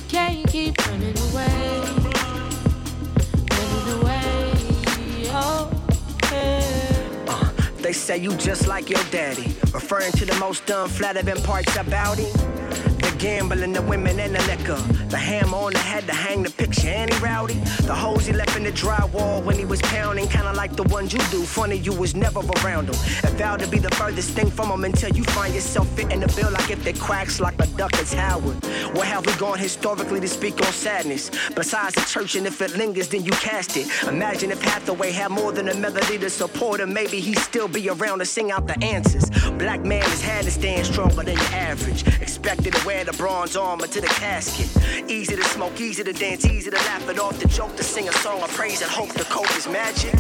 Can't 0.08 0.48
keep 0.48 0.88
running 0.88 1.18
away. 1.18 1.82
Running 3.52 4.02
away. 4.02 4.54
Oh, 5.32 5.70
yeah. 6.32 7.26
uh, 7.28 7.52
they 7.82 7.92
say 7.92 8.18
you 8.18 8.34
just 8.38 8.68
like 8.68 8.90
your 8.90 9.04
daddy, 9.12 9.54
referring 9.74 10.14
to 10.14 10.26
the 10.26 10.36
most 10.36 10.70
unflattering 10.70 11.44
parts 11.44 11.76
about 11.76 12.18
him 12.18 12.59
gambling, 13.20 13.74
the 13.74 13.82
women 13.82 14.20
and 14.20 14.34
the 14.34 14.42
liquor. 14.48 14.82
The 15.10 15.18
hammer 15.18 15.58
on 15.58 15.74
the 15.74 15.80
head 15.80 16.08
to 16.08 16.14
hang 16.14 16.44
the 16.44 16.50
picture, 16.50 16.90
he 16.90 17.18
rowdy. 17.20 17.56
The 17.84 17.94
hoes 17.94 18.26
he 18.26 18.34
left 18.34 18.56
in 18.56 18.64
the 18.64 18.72
drywall 18.72 19.44
when 19.44 19.58
he 19.58 19.66
was 19.66 19.82
pounding, 19.82 20.28
kinda 20.28 20.54
like 20.54 20.76
the 20.76 20.84
ones 20.84 21.14
you 21.14 21.20
do. 21.30 21.44
Funny, 21.44 21.78
you 21.78 21.94
was 21.94 22.16
never 22.16 22.40
around 22.40 22.88
them. 22.88 22.96
And 23.24 23.38
vowed 23.38 23.60
to 23.60 23.68
be 23.68 23.80
the 23.80 23.94
furthest 23.96 24.32
thing 24.32 24.50
from 24.50 24.70
them 24.70 24.86
until 24.86 25.10
you 25.10 25.24
find 25.26 25.54
yourself 25.54 25.88
fitting 25.90 26.22
the 26.22 26.28
bill 26.28 26.52
like 26.52 26.70
if 26.72 26.84
they 26.84 26.94
cracks 26.94 27.40
like 27.40 27.60
a 27.60 27.68
duck, 27.78 27.92
it's 27.96 28.14
Howard. 28.14 28.64
Where 28.96 29.06
have 29.06 29.26
we 29.26 29.34
gone 29.34 29.60
historically 29.60 30.22
to 30.22 30.28
speak 30.28 30.56
on 30.66 30.72
sadness? 30.72 31.30
Besides 31.56 31.96
the 31.96 32.02
church, 32.02 32.36
and 32.36 32.48
if 32.48 32.62
it 32.62 32.78
lingers, 32.78 33.10
then 33.10 33.24
you 33.26 33.32
cast 33.32 33.76
it. 33.76 33.88
Imagine 34.08 34.52
if 34.52 34.62
Hathaway 34.62 35.12
had 35.12 35.32
more 35.32 35.52
than 35.52 35.68
a 35.68 35.76
melody 35.76 36.18
to 36.18 36.30
support 36.30 36.80
him, 36.80 36.94
maybe 36.94 37.20
he'd 37.20 37.38
still 37.40 37.68
be 37.68 37.90
around 37.90 38.20
to 38.20 38.26
sing 38.26 38.52
out 38.52 38.66
the 38.68 38.82
answers. 38.84 39.30
Black 39.58 39.82
man 39.84 40.04
has 40.04 40.22
had 40.22 40.46
to 40.46 40.52
stand 40.52 40.86
stronger 40.86 41.24
than 41.24 41.36
your 41.36 41.54
average. 41.54 42.08
Expected 42.22 42.74
to 42.74 42.88
wear 42.88 43.04
the 43.12 43.18
bronze 43.18 43.56
armor 43.56 43.88
to 43.88 44.02
the 44.02 44.08
casket. 44.08 45.10
Easy 45.10 45.36
to 45.36 45.44
smoke, 45.44 45.80
easy 45.82 46.04
to 46.04 46.14
dance, 46.14 46.46
easy 46.46 46.70
to 46.70 46.76
laugh 46.78 47.10
it 47.10 47.18
off 47.18 47.40
the 47.40 47.48
joke, 47.48 47.76
to 47.76 47.84
sing 47.84 48.08
a 48.08 48.12
song 48.14 48.42
of 48.42 48.50
praise 48.52 48.82
and 48.82 48.92
hope 48.92 49.10
the 49.14 49.24
cope 49.26 49.50
is 49.58 49.68
magic. 49.68 50.14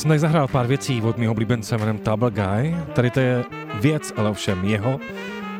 Jsem 0.00 0.08
tady 0.08 0.18
zahrál 0.18 0.48
pár 0.48 0.66
věcí 0.66 1.02
od 1.02 1.18
mého 1.18 1.32
oblíbence 1.32 1.78
jménem 1.78 1.98
Table 1.98 2.30
Guy. 2.30 2.76
Tady 2.92 3.10
to 3.10 3.20
je 3.20 3.44
věc, 3.80 4.12
ale 4.16 4.30
ovšem 4.30 4.64
jeho, 4.64 5.00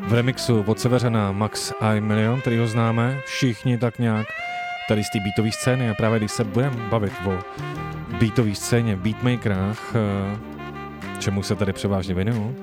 v 0.08 0.14
remixu 0.14 0.64
od 0.66 0.80
Severana 0.80 1.32
Max 1.32 1.72
I 1.80 2.00
Million, 2.00 2.40
který 2.40 2.58
ho 2.58 2.66
známe 2.66 3.20
všichni 3.26 3.78
tak 3.78 3.98
nějak 3.98 4.26
tady 4.88 5.04
z 5.04 5.10
té 5.10 5.18
beatové 5.20 5.52
scény 5.52 5.90
a 5.90 5.94
právě 5.94 6.18
když 6.18 6.32
se 6.32 6.44
budeme 6.44 6.76
bavit 6.90 7.12
o 7.26 7.38
beatové 8.18 8.54
scéně, 8.54 8.96
beatmakerách, 8.96 9.92
eh, 9.94 10.38
čemu 11.18 11.42
se 11.42 11.56
tady 11.56 11.72
převážně 11.72 12.14
věnuju, 12.14 12.56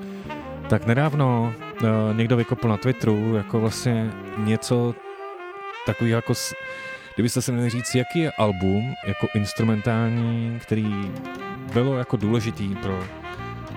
tak 0.68 0.86
nedávno 0.86 1.54
uh, 1.82 1.88
někdo 2.16 2.36
vykopl 2.36 2.68
na 2.68 2.76
Twitteru 2.76 3.34
jako 3.34 3.60
vlastně 3.60 4.10
něco 4.36 4.94
takový 5.86 6.10
jako, 6.10 6.32
kdybyste 7.14 7.42
se 7.42 7.52
měli 7.52 7.70
říct, 7.70 7.94
jaký 7.94 8.18
je 8.18 8.32
album 8.32 8.94
jako 9.06 9.26
instrumentální, 9.34 10.58
který 10.62 11.10
bylo 11.72 11.96
jako 11.96 12.16
důležitý 12.16 12.74
pro 12.74 13.04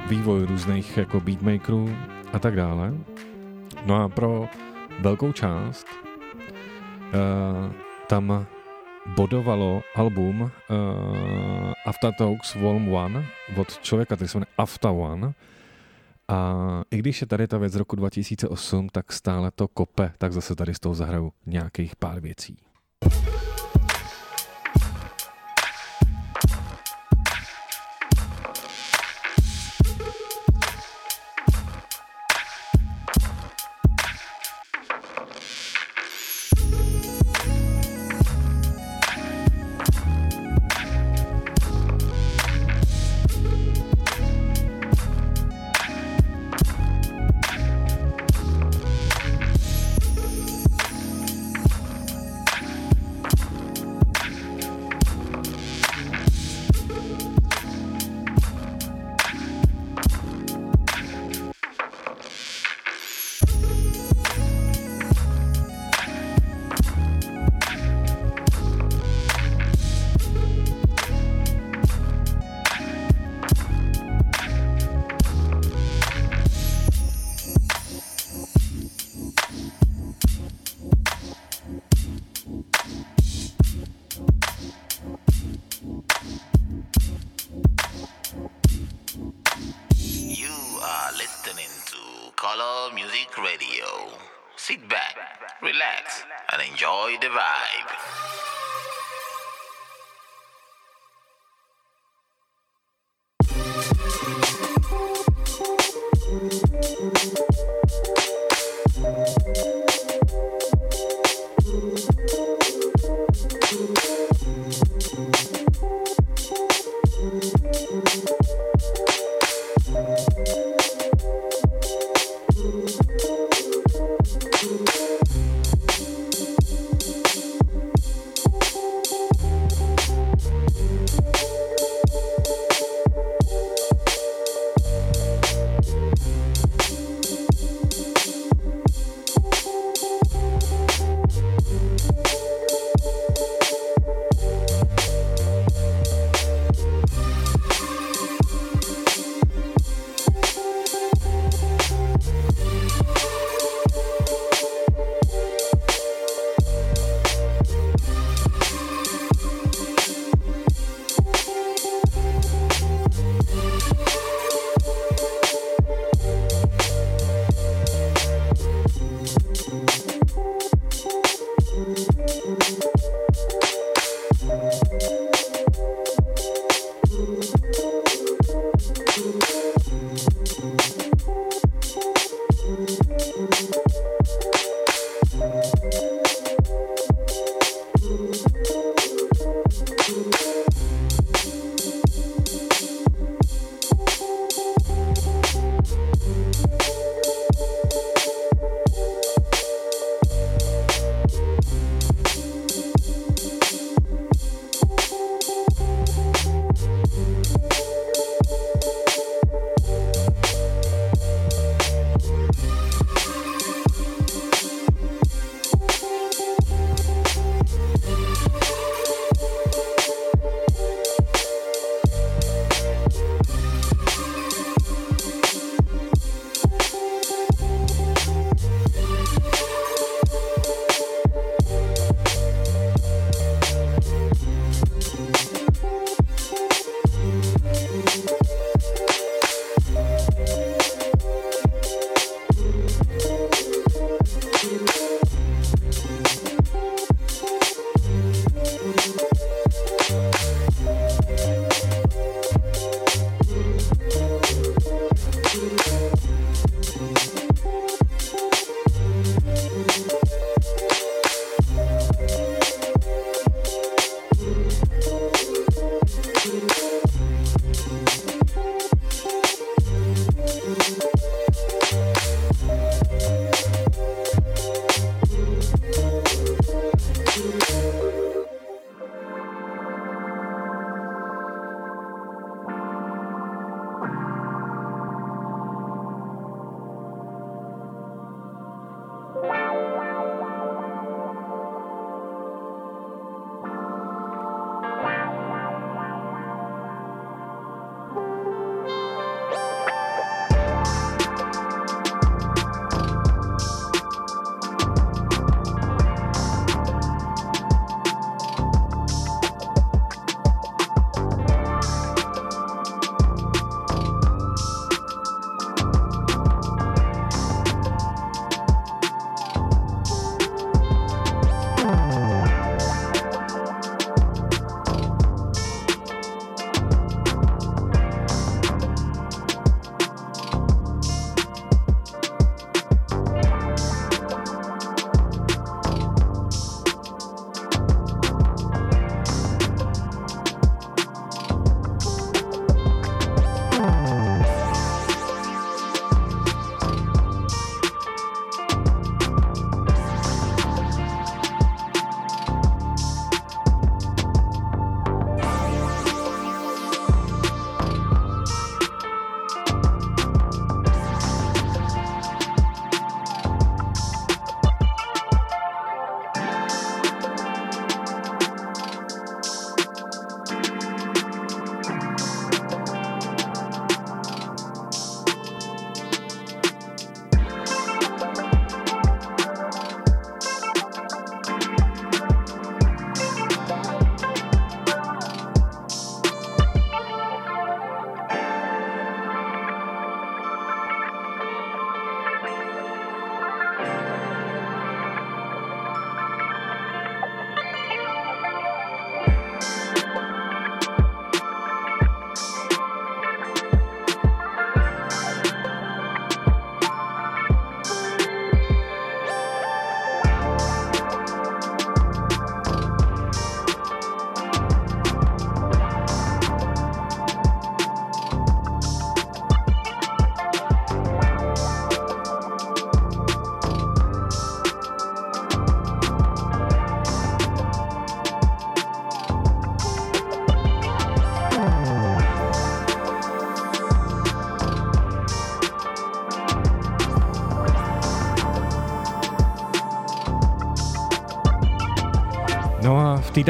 vývoj 0.10 0.46
různých 0.46 0.98
jako 0.98 1.20
beatmakerů 1.20 1.96
a 2.34 2.40
tak 2.40 2.56
dále. 2.56 2.94
No 3.86 4.04
a 4.04 4.10
pro 4.10 4.50
velkou 5.00 5.32
část 5.32 5.88
uh, 7.14 7.74
tam 8.08 8.46
bodovalo 9.16 9.82
album 9.96 10.42
uh, 10.42 10.50
After 11.86 12.14
Talks 12.18 12.56
Volume 12.56 13.04
1 13.04 13.24
od 13.58 13.80
člověka, 13.80 14.16
který 14.16 14.28
se 14.28 14.38
jmenuje 14.38 14.54
After 14.58 14.92
One. 14.92 15.34
A 16.28 16.58
i 16.92 16.98
když 16.98 17.22
je 17.22 17.28
tady 17.28 17.48
ta 17.48 17.58
věc 17.58 17.74
z 17.74 17.76
roku 17.76 17.96
2008, 17.96 18.90
tak 18.90 19.12
stále 19.12 19.52
to 19.52 19.68
kope, 19.68 20.12
tak 20.18 20.34
zase 20.34 20.56
tady 20.56 20.74
z 20.74 20.80
toho 20.80 20.96
zahraju 20.96 21.32
nějakých 21.46 21.96
pár 21.96 22.20
věcí. 22.20 22.58
té 23.00 23.51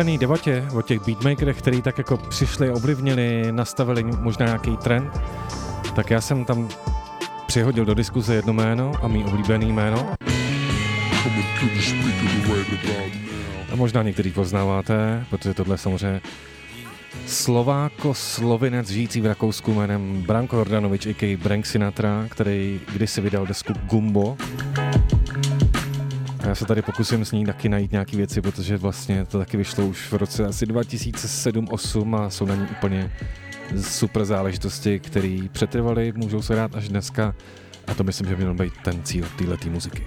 dané 0.03 0.17
debatě 0.17 0.67
o 0.73 0.81
těch 0.81 0.99
beatmakerech, 1.05 1.57
který 1.57 1.81
tak 1.81 1.97
jako 1.97 2.17
přišli, 2.17 2.71
ovlivnili, 2.71 3.51
nastavili 3.51 4.03
možná 4.03 4.45
nějaký 4.45 4.77
trend, 4.77 5.19
tak 5.95 6.09
já 6.09 6.21
jsem 6.21 6.45
tam 6.45 6.69
přihodil 7.47 7.85
do 7.85 7.93
diskuze 7.93 8.35
jedno 8.35 8.53
jméno 8.53 8.91
a 9.01 9.07
mý 9.07 9.23
oblíbený 9.25 9.71
jméno. 9.71 10.13
A 13.71 13.75
možná 13.75 14.03
některý 14.03 14.31
poznáváte, 14.31 15.25
protože 15.29 15.53
tohle 15.53 15.73
je 15.73 15.77
samozřejmě 15.77 16.21
Slováko 17.27 18.13
slovinec 18.13 18.89
žijící 18.89 19.21
v 19.21 19.25
Rakousku 19.25 19.73
jménem 19.73 20.21
Branko 20.21 20.57
Jordanovič, 20.57 21.05
a.k.a. 21.05 21.37
Brank 21.37 21.65
Sinatra, 21.65 22.25
který 22.29 22.81
kdysi 22.93 23.21
vydal 23.21 23.45
desku 23.45 23.73
Gumbo. 23.89 24.37
Já 26.51 26.55
se 26.55 26.65
tady 26.65 26.81
pokusím 26.81 27.25
s 27.25 27.31
ní 27.31 27.45
taky 27.45 27.69
najít 27.69 27.91
nějaké 27.91 28.17
věci, 28.17 28.41
protože 28.41 28.77
vlastně 28.77 29.25
to 29.25 29.37
taky 29.37 29.57
vyšlo 29.57 29.87
už 29.87 30.11
v 30.11 30.13
roce 30.13 30.45
asi 30.45 30.65
2007-2008 30.65 32.15
a 32.15 32.29
jsou 32.29 32.45
na 32.45 32.55
ní 32.55 32.67
úplně 32.71 33.11
super 33.81 34.25
záležitosti, 34.25 34.99
které 34.99 35.37
přetrvaly, 35.51 36.13
můžou 36.15 36.41
se 36.41 36.55
dát 36.55 36.75
až 36.75 36.89
dneska 36.89 37.35
a 37.87 37.93
to 37.93 38.03
myslím, 38.03 38.27
že 38.27 38.35
by 38.35 38.43
měl 38.43 38.53
být 38.53 38.73
ten 38.83 39.03
cíl 39.03 39.27
této 39.37 39.69
muziky. 39.69 40.05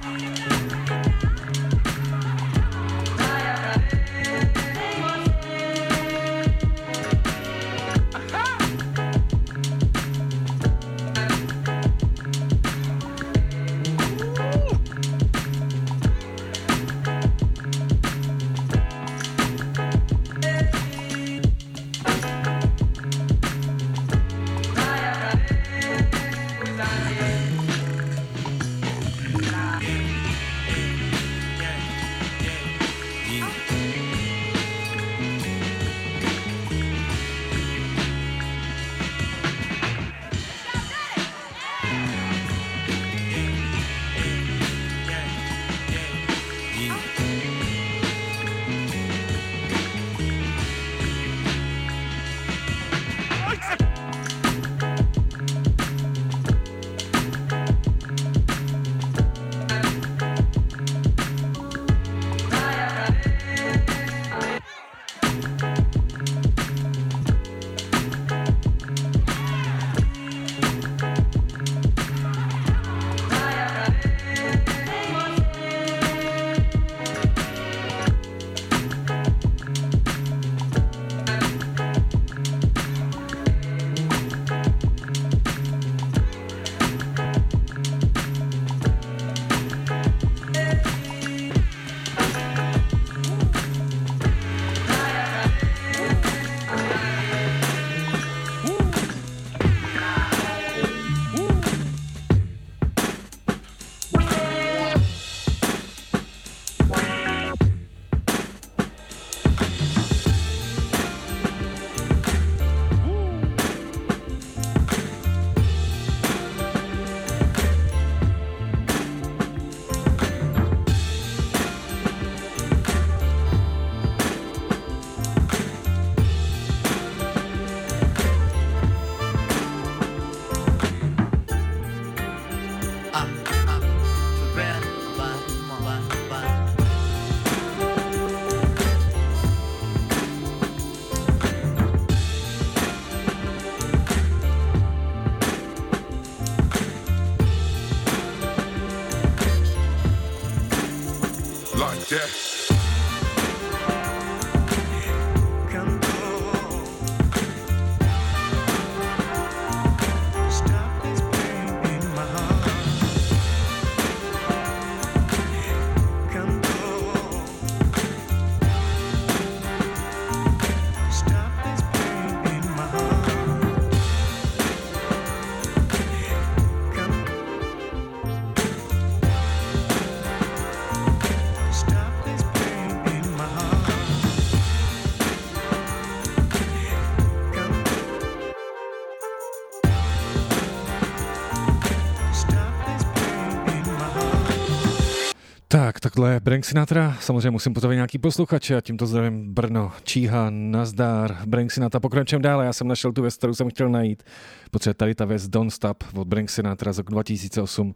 Takhle 196.05 196.41
Brank 196.41 196.65
Sinatra, 196.65 197.17
samozřejmě 197.21 197.51
musím 197.51 197.75
pozdravit 197.75 197.95
nějaký 197.95 198.19
posluchače 198.19 198.77
a 198.77 198.81
tímto 198.81 199.07
zdravím 199.07 199.55
Brno, 199.55 199.93
Číha, 200.03 200.47
Nazdár, 200.51 201.39
Brank 201.47 201.73
Sinatra, 201.73 202.01
pokračujeme 202.01 202.43
dále, 202.43 202.65
já 202.65 202.73
jsem 202.73 202.89
našel 202.89 203.13
tu 203.13 203.23
věc, 203.23 203.37
kterou 203.37 203.55
jsem 203.55 203.71
chtěl 203.71 203.89
najít, 203.89 204.23
protože 204.71 204.95
tady 204.95 205.15
ta 205.15 205.25
věc 205.25 205.49
Don't 205.49 205.73
Stop 205.73 206.05
od 206.15 206.29
Brank 206.29 206.51
Sinatra 206.51 206.93
z 206.93 206.99
roku 206.99 207.13
2008 207.13 207.95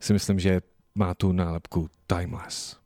si 0.00 0.12
myslím, 0.12 0.38
že 0.38 0.60
má 0.94 1.14
tu 1.14 1.32
nálepku 1.32 1.88
Timeless. 2.06 2.76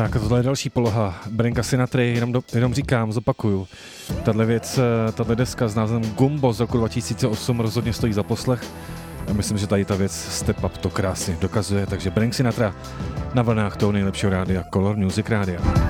Tak, 0.00 0.12
tohle 0.12 0.38
je 0.38 0.42
další 0.42 0.70
poloha 0.70 1.14
Brenka 1.30 1.62
Sinatry, 1.62 2.14
jenom, 2.14 2.32
do, 2.32 2.42
jenom 2.54 2.74
říkám, 2.74 3.12
zopakuju. 3.12 3.68
Tahle 4.22 4.46
věc, 4.46 4.78
eh, 4.78 5.12
tahle 5.12 5.36
deska 5.36 5.68
s 5.68 5.74
názvem 5.74 6.02
Gumbo 6.02 6.52
z 6.52 6.60
roku 6.60 6.78
2008 6.78 7.60
rozhodně 7.60 7.92
stojí 7.92 8.12
za 8.12 8.22
poslech. 8.22 8.64
A 9.30 9.32
myslím, 9.32 9.58
že 9.58 9.66
tady 9.66 9.84
ta 9.84 9.96
věc 9.96 10.12
Step 10.12 10.64
Up 10.64 10.78
to 10.78 10.90
krásně 10.90 11.36
dokazuje, 11.40 11.86
takže 11.86 12.10
Brank 12.10 12.34
Sinatra 12.34 12.74
na 13.34 13.42
vlnách 13.42 13.76
toho 13.76 13.92
nejlepšího 13.92 14.32
rádia 14.32 14.64
Color 14.72 14.96
Music 14.96 15.28
Rádia. 15.28 15.89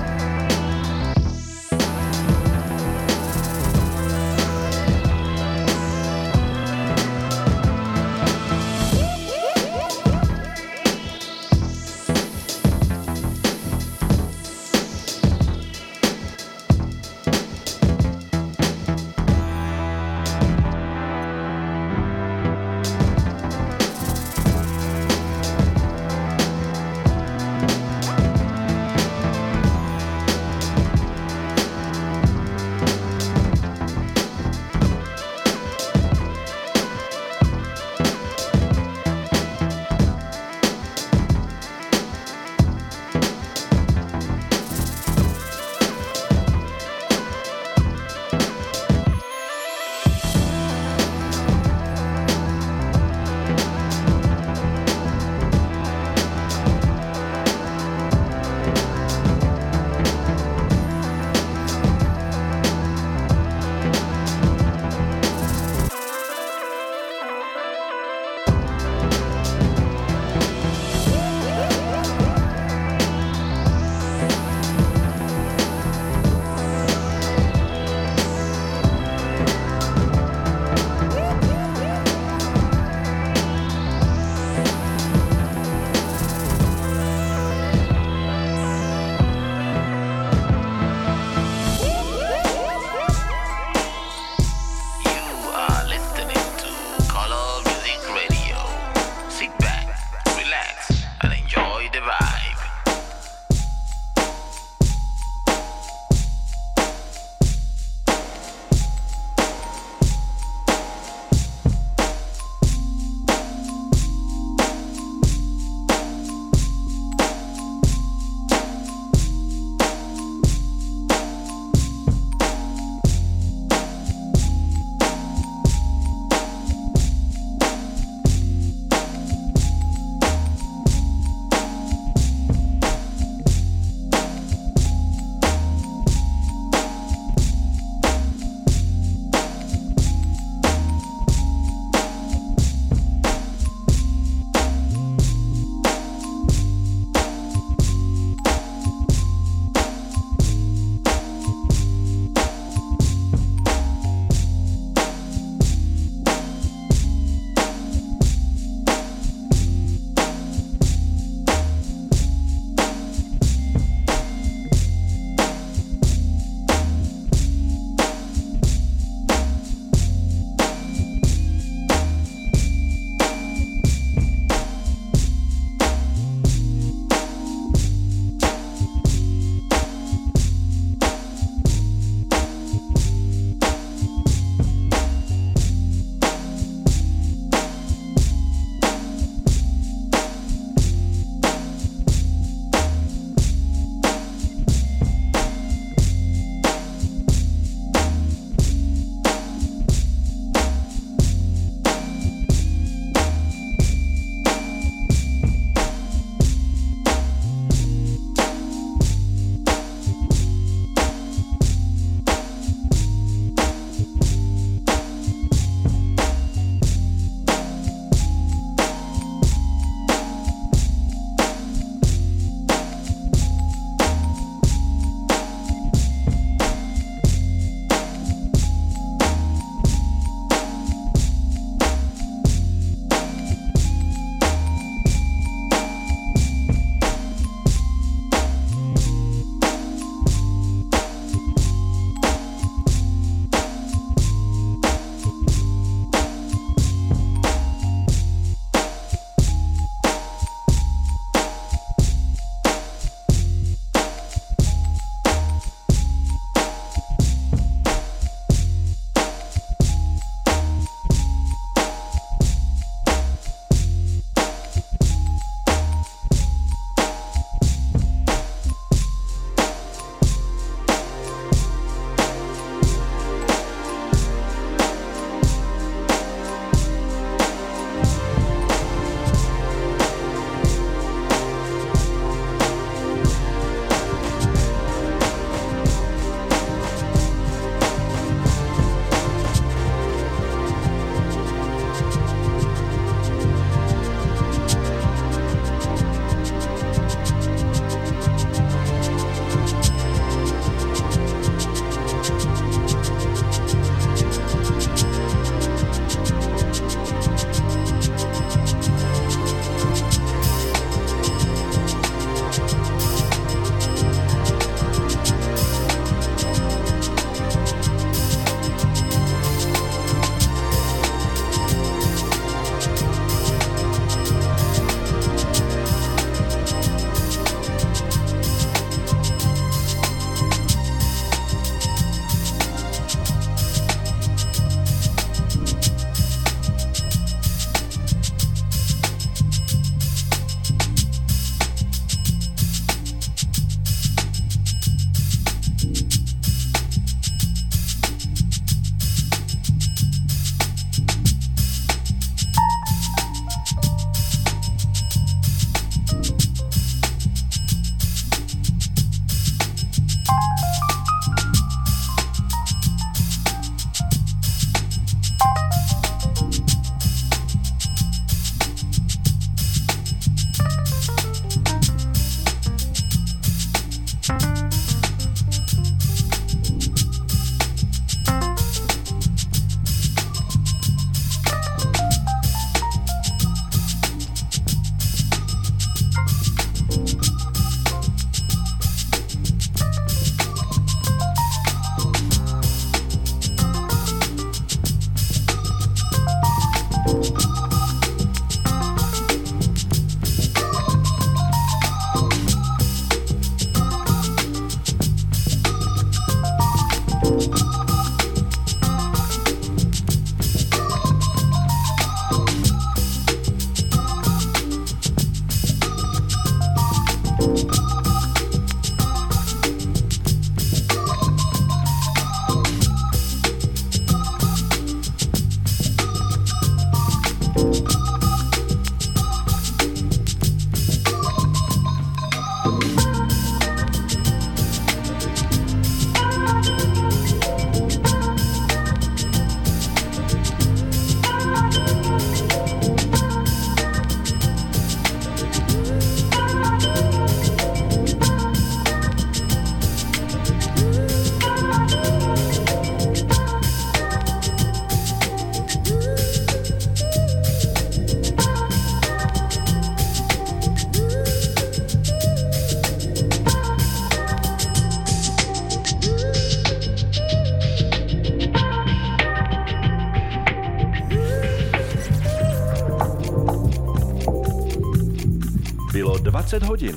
20 476.51 476.65
hodin. 476.67 476.95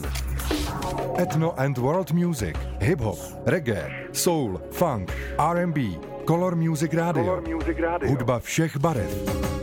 Ethno 1.16 1.54
and 1.56 1.78
World 1.78 2.12
Music, 2.12 2.56
Hip 2.80 3.00
Hop, 3.00 3.18
Reggae, 3.46 4.08
Soul, 4.12 4.58
Funk, 4.72 5.12
R&B, 5.38 5.80
Color 6.26 6.56
Music 6.56 6.92
Radio. 6.92 7.24
Color 7.24 7.40
Music 7.54 7.78
Radio. 7.78 8.08
Hudba 8.08 8.40
všech 8.40 8.78
barev. 8.78 9.53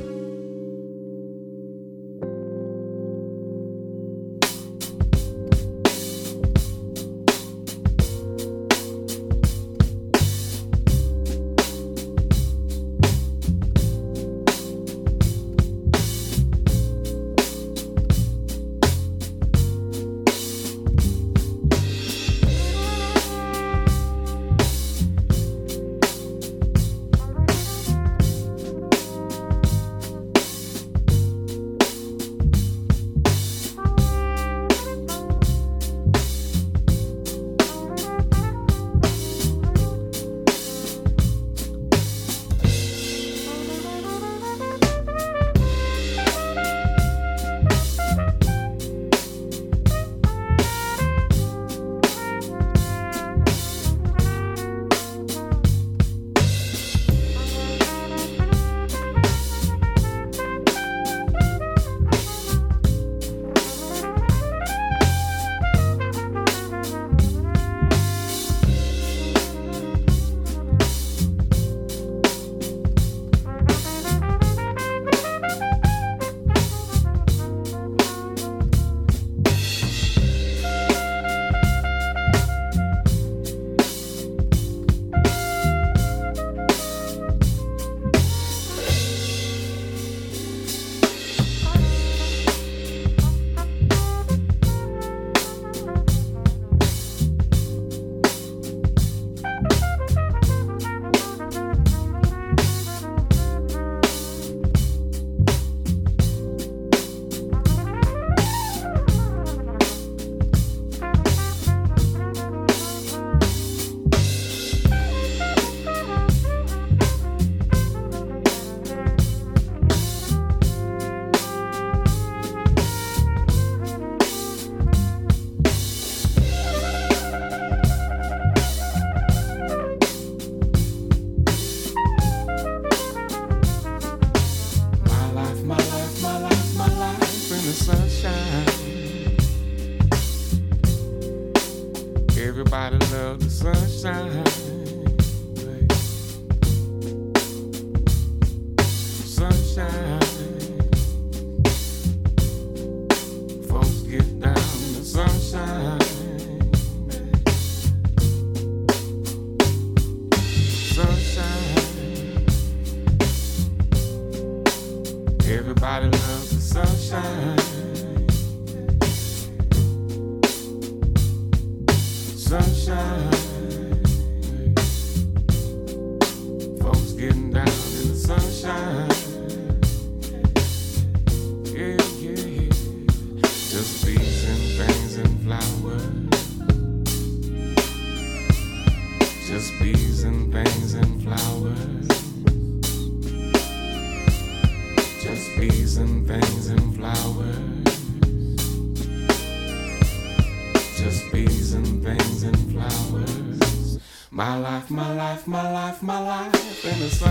my 206.04 206.20
life 206.20 206.86
in 206.86 207.00
the 207.00 207.10
sun. 207.10 207.31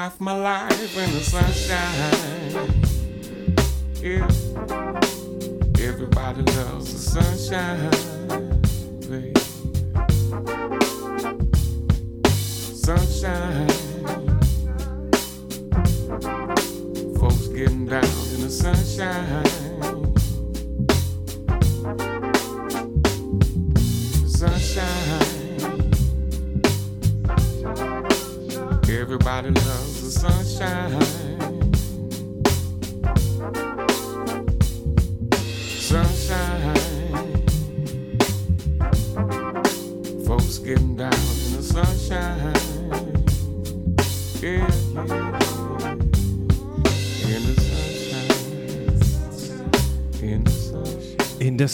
Life, 0.00 0.18
my 0.18 0.32
life, 0.32 0.70
my 0.70 0.76
life 0.78 0.98
in 0.98 1.12
the 1.12 1.20
sunshine. 1.20 2.19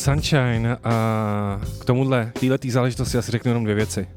Sunshine. 0.07 0.77
A 0.85 1.61
k 1.81 1.85
tomuhle, 1.85 2.33
této 2.41 2.69
záležitosti 2.71 3.19
asi 3.19 3.33
řeknu 3.33 3.51
jenom 3.51 3.65
dvě 3.65 3.75
věci. 3.75 4.09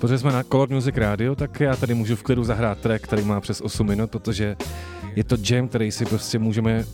Protože 0.00 0.18
jsme 0.18 0.32
na 0.32 0.42
Color 0.42 0.70
Music 0.70 0.96
Radio, 0.96 1.34
tak 1.34 1.60
já 1.60 1.76
tady 1.76 1.94
můžu 1.94 2.16
v 2.16 2.22
klidu 2.22 2.44
zahrát 2.44 2.78
track, 2.78 3.04
který 3.04 3.22
má 3.22 3.40
přes 3.40 3.60
8 3.60 3.86
minut, 3.86 4.10
protože 4.10 4.56
je 5.16 5.24
to 5.24 5.36
jam, 5.50 5.68
který 5.68 5.92
si 5.92 6.04
prostě 6.04 6.38
můžeme 6.38 6.84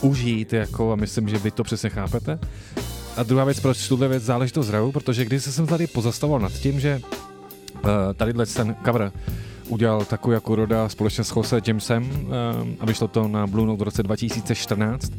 užít, 0.00 0.52
jako, 0.52 0.92
a 0.92 0.96
myslím, 0.96 1.28
že 1.28 1.38
vy 1.38 1.50
to 1.50 1.64
přesně 1.64 1.90
chápete. 1.90 2.38
A 3.16 3.22
druhá 3.22 3.44
věc, 3.44 3.60
proč 3.60 3.88
tuhle 3.88 4.08
věc 4.08 4.22
záležitost 4.22 4.68
hraju, 4.68 4.92
protože 4.92 5.24
když 5.24 5.42
jsem 5.44 5.66
tady 5.66 5.86
pozastavoval 5.86 6.40
nad 6.40 6.52
tím, 6.52 6.80
že 6.80 7.00
uh, 7.74 7.90
tadyhle 8.16 8.46
ten 8.46 8.76
cover 8.84 9.12
udělal 9.68 10.04
takovou 10.04 10.32
jako 10.32 10.56
Roda 10.56 10.88
společně 10.88 11.24
s 11.24 11.36
Jose 11.36 11.60
Jamesem 11.66 12.02
uh, 12.02 12.30
a 12.80 12.86
vyšlo 12.86 13.08
to 13.08 13.28
na 13.28 13.46
Blue 13.46 13.66
Note 13.66 13.80
v 13.80 13.82
roce 13.82 14.02
2014. 14.02 15.12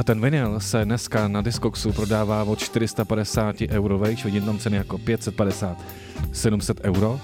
A 0.00 0.02
ten 0.04 0.20
vinyl 0.20 0.60
se 0.60 0.84
dneska 0.84 1.28
na 1.28 1.42
Discogsu 1.42 1.92
prodává 1.92 2.44
od 2.44 2.58
450 2.58 3.56
euro 3.68 3.98
vejš, 3.98 4.24
vidím 4.24 4.44
tam 4.44 4.58
ceny 4.58 4.76
jako 4.76 4.98
550, 4.98 5.84
700 6.32 6.80
euro. 6.80 7.20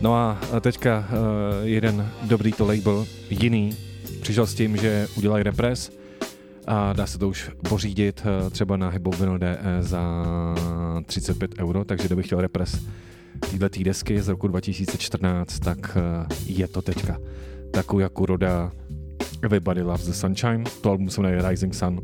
No 0.00 0.14
a 0.14 0.38
teďka 0.60 0.98
uh, 0.98 1.06
jeden 1.62 2.08
dobrý 2.22 2.52
to 2.52 2.66
label, 2.66 3.06
jiný, 3.30 3.76
přišel 4.22 4.46
s 4.46 4.54
tím, 4.54 4.76
že 4.76 5.06
udělají 5.16 5.44
repres 5.44 5.92
a 6.66 6.92
dá 6.92 7.06
se 7.06 7.18
to 7.18 7.28
už 7.28 7.50
pořídit 7.68 8.22
uh, 8.24 8.50
třeba 8.50 8.76
na 8.76 8.88
Hybou 8.88 9.10
Vinyl 9.10 9.38
DE 9.38 9.58
za 9.80 10.24
35 11.06 11.54
euro, 11.58 11.84
takže 11.84 12.06
kdybych 12.06 12.26
chtěl 12.26 12.40
repres 12.40 12.84
této 13.58 13.82
desky 13.82 14.22
z 14.22 14.28
roku 14.28 14.48
2014, 14.48 15.58
tak 15.58 15.96
uh, 15.96 16.26
je 16.46 16.68
to 16.68 16.82
teďka 16.82 17.18
takovou 17.70 18.00
jako 18.00 18.26
roda 18.26 18.72
Everybody 19.44 19.82
Loves 19.82 20.06
the 20.06 20.12
Sunshine, 20.12 20.64
to 20.80 20.90
album 20.90 21.10
se 21.10 21.20
jmenuje 21.20 21.48
Rising 21.48 21.74
Sun, 21.74 22.00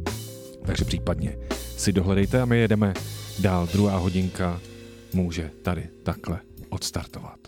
takže 0.67 0.85
případně 0.85 1.37
si 1.77 1.93
dohledejte 1.93 2.43
a 2.43 2.45
my 2.45 2.59
jedeme 2.59 2.95
dál. 3.39 3.69
Druhá 3.73 3.97
hodinka 3.97 4.61
může 5.13 5.51
tady 5.63 5.89
takhle 6.03 6.41
odstartovat. 6.69 7.48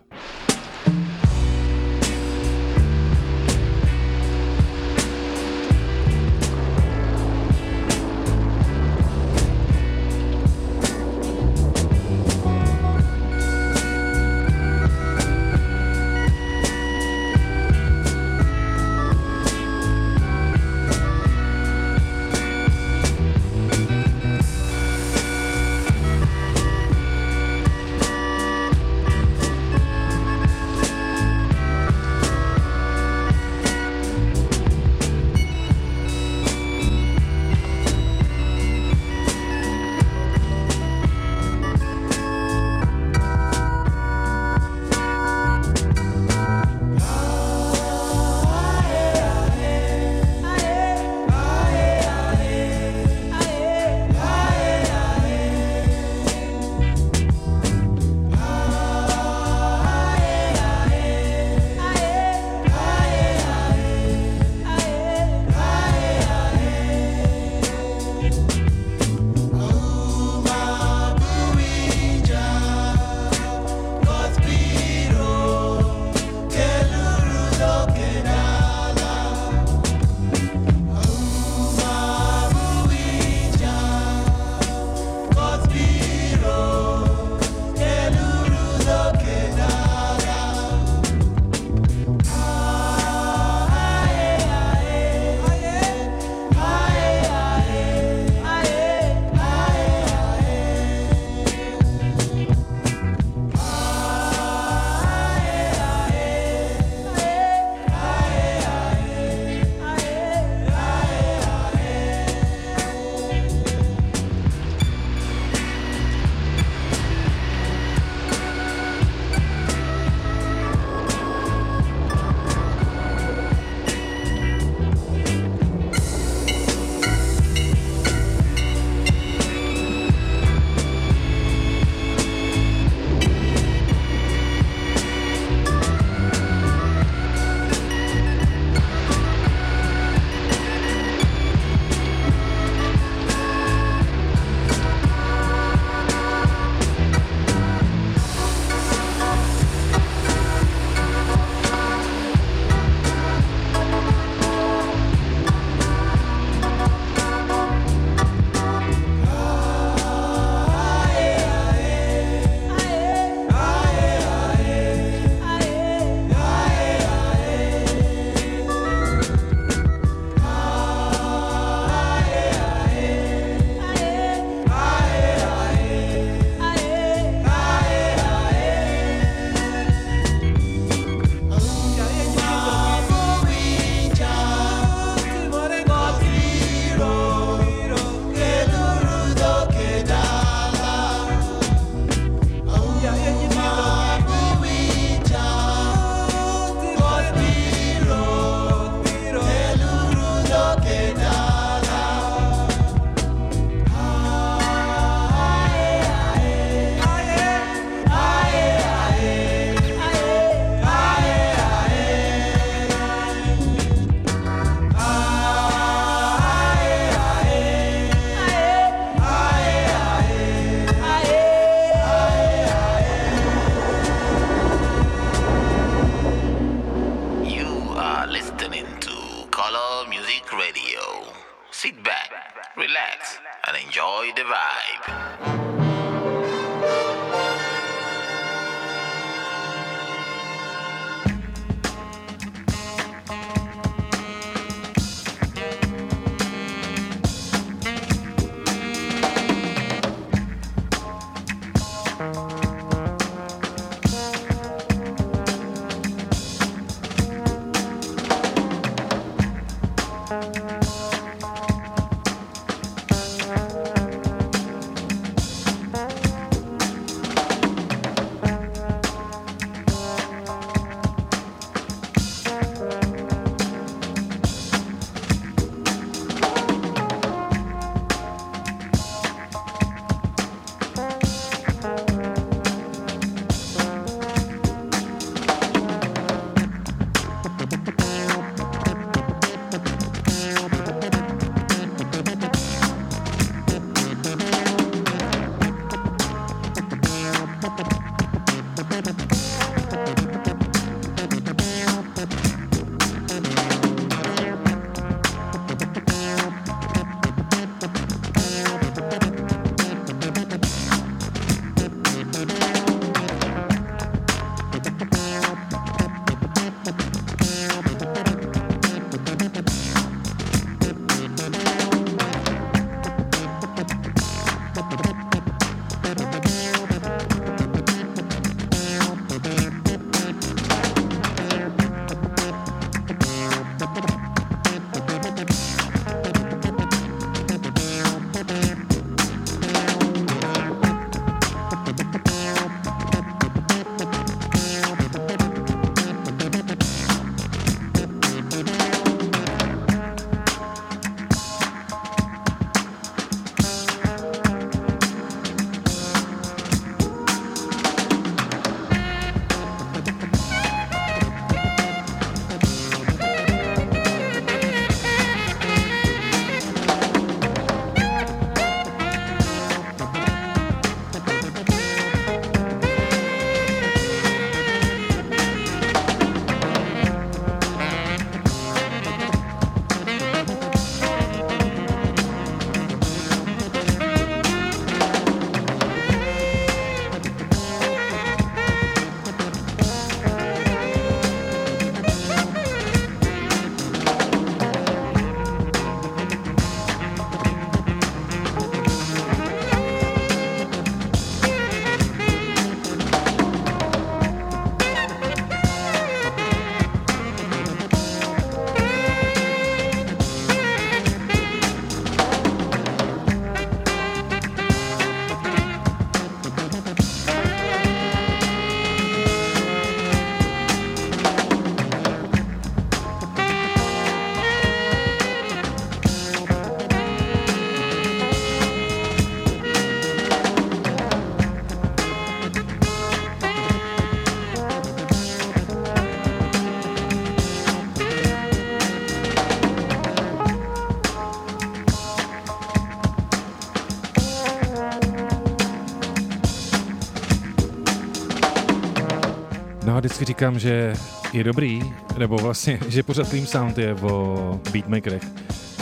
Vždycky 450.20 450.32
říkám, 450.32 450.59
že 450.59 450.94
je 451.32 451.44
dobrý, 451.44 451.92
nebo 452.18 452.36
vlastně, 452.36 452.78
že 452.88 453.02
pořád 453.02 453.28
Clean 453.28 453.47
Sound 453.47 453.78
je 453.78 453.94
o 453.94 454.60
beatmakerech, 454.72 455.22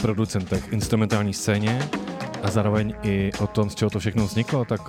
producentech, 0.03 0.73
instrumentální 0.73 1.35
scéně 1.35 1.89
a 2.43 2.51
zároveň 2.51 2.95
i 3.03 3.31
o 3.39 3.47
tom, 3.47 3.71
z 3.71 3.75
čeho 3.75 3.91
to 3.91 3.99
všechno 3.99 4.27
vzniklo, 4.27 4.65
tak 4.65 4.81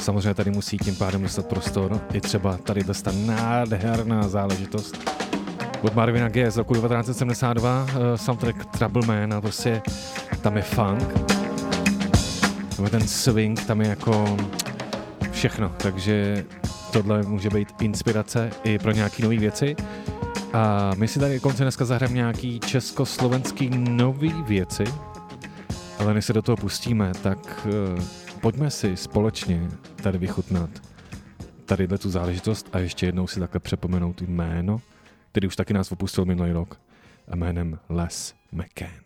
samozřejmě 0.00 0.34
tady 0.34 0.50
musí 0.50 0.78
tím 0.78 0.96
pádem 0.96 1.22
dostat 1.22 1.46
prostor 1.46 2.00
i 2.12 2.20
třeba 2.20 2.56
tady 2.56 2.84
ta 2.84 3.12
nádherná 3.26 4.28
záležitost 4.28 5.10
od 5.82 5.94
Marvina 5.94 6.28
G. 6.28 6.50
z 6.50 6.56
roku 6.56 6.74
1972, 6.74 7.82
uh, 7.82 7.88
soundtrack 8.16 8.64
Trouble 8.64 9.06
Man 9.06 9.34
a 9.34 9.40
prostě 9.40 9.82
tam 10.40 10.56
je 10.56 10.62
funk, 10.62 11.12
tam 12.76 12.84
je 12.84 12.90
ten 12.90 13.08
swing, 13.08 13.64
tam 13.64 13.80
je 13.80 13.88
jako 13.88 14.36
všechno, 15.32 15.72
takže 15.76 16.44
tohle 16.92 17.22
může 17.22 17.50
být 17.50 17.68
inspirace 17.80 18.50
i 18.64 18.78
pro 18.78 18.92
nějaké 18.92 19.22
nové 19.22 19.36
věci. 19.36 19.76
A 20.52 20.90
my 20.96 21.08
si 21.08 21.18
tady 21.18 21.40
konce 21.40 21.62
dneska 21.62 21.84
zahrajeme 21.84 22.16
nějaký 22.16 22.60
československý 22.60 23.70
nový 23.72 24.34
věci, 24.42 24.84
ale 25.98 26.14
než 26.14 26.24
se 26.24 26.32
do 26.32 26.42
toho 26.42 26.56
pustíme, 26.56 27.12
tak 27.22 27.66
uh, 27.66 28.04
pojďme 28.40 28.70
si 28.70 28.96
společně 28.96 29.68
tady 30.02 30.18
vychutnat 30.18 30.70
tady 31.64 31.88
tu 31.98 32.10
záležitost 32.10 32.68
a 32.72 32.78
ještě 32.78 33.06
jednou 33.06 33.26
si 33.26 33.40
takhle 33.40 33.60
přepomenout 33.60 34.22
jméno, 34.22 34.80
který 35.30 35.46
už 35.46 35.56
taky 35.56 35.74
nás 35.74 35.92
opustil 35.92 36.24
minulý 36.24 36.52
rok 36.52 36.80
a 37.28 37.36
jménem 37.36 37.78
Les 37.88 38.34
McCann. 38.52 39.01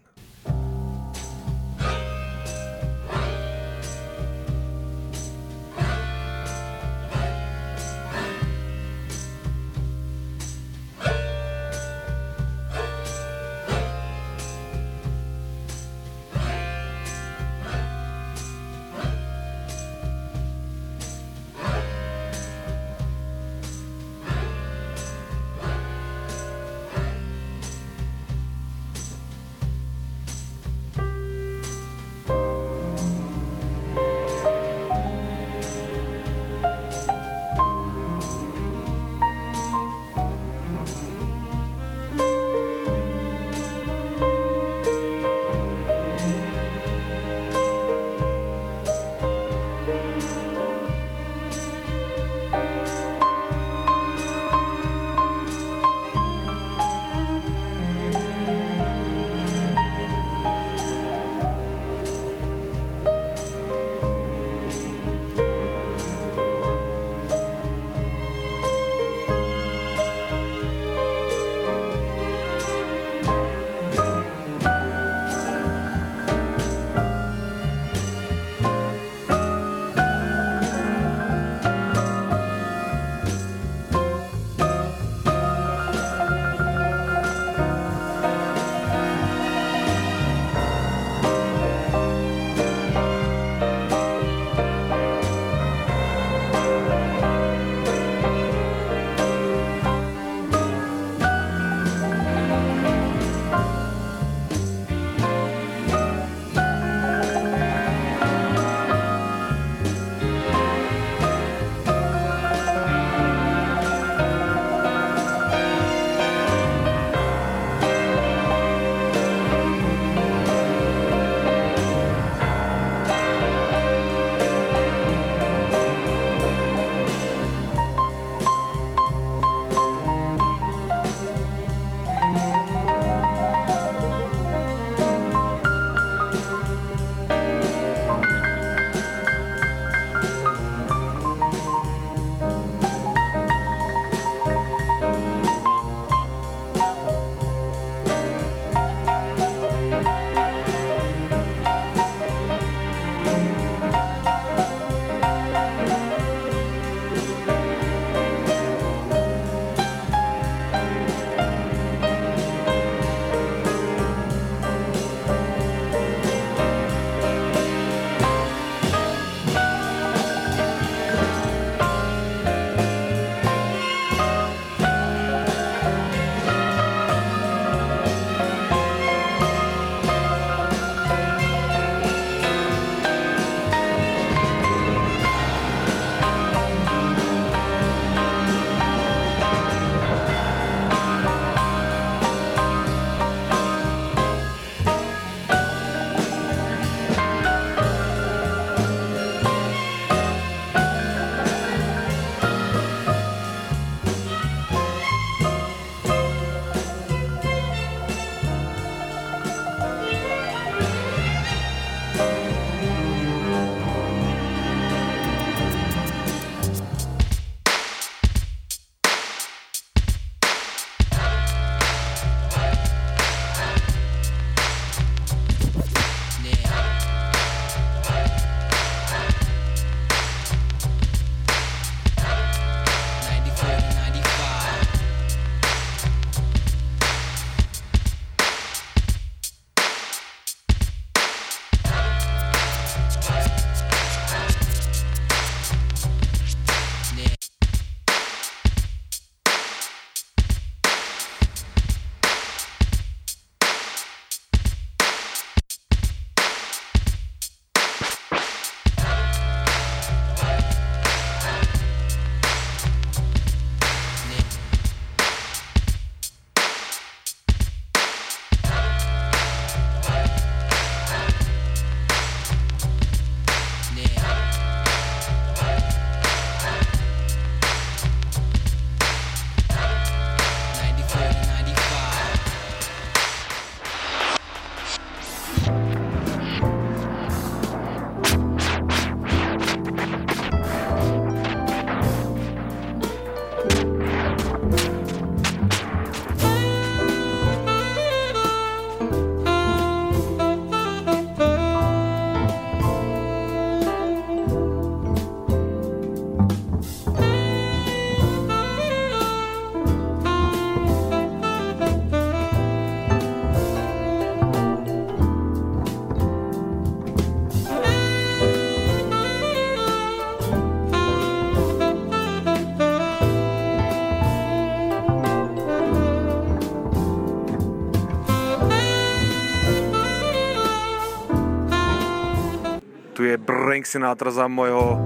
Frank 333.67 333.87
Sinatra 333.87 334.31
za 334.31 334.49
mojho 334.49 334.99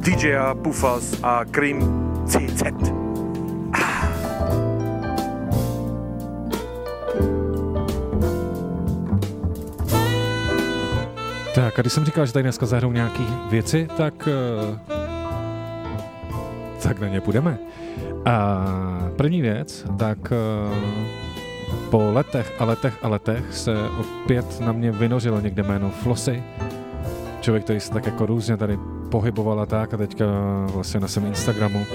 DJa 0.00 0.54
Pufas 0.54 1.12
a 1.22 1.44
Cream 1.44 1.76
CZ. 2.24 2.62
Tak 11.54 11.78
a 11.78 11.82
když 11.82 11.92
jsem 11.92 12.04
říkal, 12.04 12.26
že 12.26 12.32
tady 12.32 12.42
dneska 12.42 12.66
zahrou 12.66 12.92
nějaký 12.92 13.26
věci, 13.50 13.88
tak, 13.96 14.28
eh, 14.28 14.78
tak 16.82 17.00
na 17.00 17.08
ně 17.08 17.20
půjdeme. 17.20 17.58
A 18.24 18.64
první 19.16 19.42
věc, 19.42 19.84
tak 19.98 20.18
eh, 20.32 20.36
po 21.90 22.10
letech 22.12 22.52
a 22.58 22.64
letech 22.64 22.98
a 23.02 23.08
letech 23.08 23.44
se 23.50 23.74
opět 24.00 24.60
na 24.60 24.72
mě 24.72 24.92
vynořilo 24.92 25.40
někde 25.40 25.62
jméno 25.62 25.90
Flossy. 25.90 26.42
Člověk, 27.42 27.64
který 27.64 27.80
se 27.80 27.90
tak 27.90 28.06
jako 28.06 28.26
různě 28.26 28.56
tady 28.56 28.78
pohyboval 29.10 29.60
a 29.60 29.66
tak 29.66 29.94
a 29.94 29.96
teďka 29.96 30.24
vlastně 30.72 31.00
na 31.00 31.08
svém 31.08 31.26
Instagramu 31.26 31.86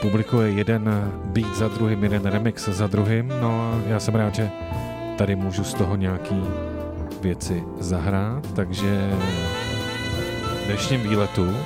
publikuje 0.00 0.50
jeden 0.50 1.12
beat 1.24 1.56
za 1.56 1.68
druhým, 1.68 2.02
jeden 2.02 2.26
remix 2.26 2.68
za 2.68 2.86
druhým. 2.86 3.28
No 3.40 3.62
a 3.62 3.80
já 3.86 4.00
jsem 4.00 4.14
rád, 4.14 4.34
že 4.34 4.50
tady 5.18 5.36
můžu 5.36 5.64
z 5.64 5.74
toho 5.74 5.96
nějaký 5.96 6.42
věci 7.20 7.64
zahrát, 7.78 8.52
takže 8.54 9.10
v 10.62 10.66
dnešním 10.66 11.00
výletu 11.00 11.56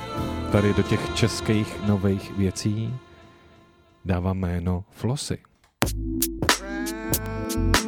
tady 0.51 0.73
do 0.73 0.83
těch 0.83 1.15
českých 1.15 1.87
nových 1.87 2.37
věcí 2.37 2.93
dávám 4.05 4.37
jméno 4.37 4.83
Flossy. 4.91 5.37
No 7.83 7.86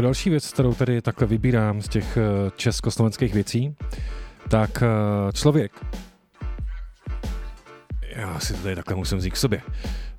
jako 0.00 0.06
další 0.06 0.30
věc, 0.30 0.52
kterou 0.52 0.74
tady 0.74 1.02
takhle 1.02 1.26
vybírám 1.26 1.82
z 1.82 1.88
těch 1.88 2.16
eh, 2.16 2.50
československých 2.56 3.34
věcí, 3.34 3.76
tak 4.48 4.82
eh, 4.82 5.32
člověk, 5.32 5.72
já 8.16 8.40
si 8.40 8.54
to 8.54 8.62
tady 8.62 8.76
takhle 8.76 8.96
musím 8.96 9.18
vzít 9.18 9.30
k 9.30 9.36
sobě, 9.36 9.62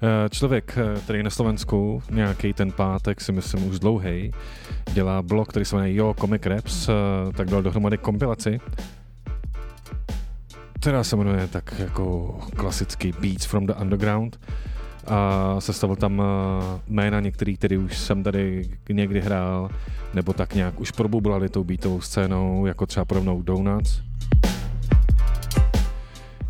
Eh, 0.03 0.29
člověk, 0.29 0.77
který 1.03 1.19
je 1.19 1.23
na 1.23 1.29
Slovensku, 1.29 2.03
nějaký 2.09 2.53
ten 2.53 2.71
pátek, 2.71 3.21
si 3.21 3.31
myslím 3.31 3.69
už 3.69 3.79
dlouhý, 3.79 4.31
dělá 4.93 5.21
blog, 5.21 5.49
který 5.49 5.65
se 5.65 5.75
jmenuje 5.75 5.95
Jo 5.95 6.15
Comic 6.19 6.45
Raps, 6.45 6.89
tak 7.37 7.49
dal 7.49 7.61
dohromady 7.61 7.97
kompilaci, 7.97 8.59
která 10.79 11.03
se 11.03 11.15
jmenuje 11.15 11.47
tak 11.47 11.79
jako 11.79 12.37
klasický 12.55 13.13
Beats 13.21 13.45
from 13.45 13.65
the 13.65 13.73
Underground 13.81 14.39
a 15.07 15.55
sestavil 15.59 15.95
tam 15.95 16.21
eh, 16.21 16.79
jména 16.87 17.19
některý, 17.19 17.57
který 17.57 17.77
už 17.77 17.97
jsem 17.97 18.23
tady 18.23 18.69
někdy 18.89 19.21
hrál, 19.21 19.69
nebo 20.13 20.33
tak 20.33 20.55
nějak 20.55 20.79
už 20.79 20.91
probublali 20.91 21.49
tou 21.49 21.63
beatovou 21.63 22.01
scénou, 22.01 22.65
jako 22.65 22.85
třeba 22.85 23.05
podobnou 23.05 23.41
Donuts. 23.41 24.01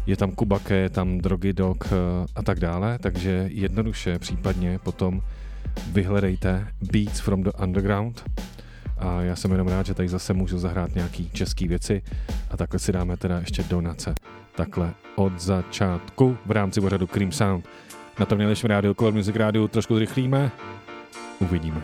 Je 0.05 0.17
tam 0.17 0.31
Kubake, 0.31 0.75
je 0.75 0.89
tam 0.89 1.17
Drogy 1.17 1.53
Dog 1.53 1.85
eh, 1.85 1.95
a 2.35 2.43
tak 2.43 2.59
dále, 2.59 2.99
takže 2.99 3.45
jednoduše 3.51 4.19
případně 4.19 4.79
potom 4.79 5.21
vyhledejte 5.91 6.67
Beats 6.91 7.19
from 7.19 7.43
the 7.43 7.51
Underground 7.63 8.23
a 9.01 9.21
já 9.21 9.35
jsem 9.35 9.51
jenom 9.51 9.67
rád, 9.67 9.85
že 9.85 9.93
tady 9.93 10.09
zase 10.09 10.33
můžu 10.33 10.59
zahrát 10.59 10.95
nějaký 10.95 11.29
český 11.29 11.67
věci 11.67 12.01
a 12.49 12.57
takhle 12.57 12.79
si 12.79 12.91
dáme 12.91 13.17
teda 13.17 13.39
ještě 13.39 13.63
donace. 13.63 14.13
Takhle 14.55 14.93
od 15.15 15.39
začátku 15.39 16.37
v 16.45 16.51
rámci 16.51 16.81
pořadu 16.81 17.07
Cream 17.07 17.31
Sound. 17.31 17.65
Na 18.19 18.25
tom 18.25 18.37
nejlepším 18.37 18.69
rádiu, 18.69 18.93
Color 18.93 19.13
Music 19.13 19.35
rádiu, 19.35 19.67
trošku 19.67 19.95
zrychlíme. 19.95 20.51
Uvidíme. 21.39 21.81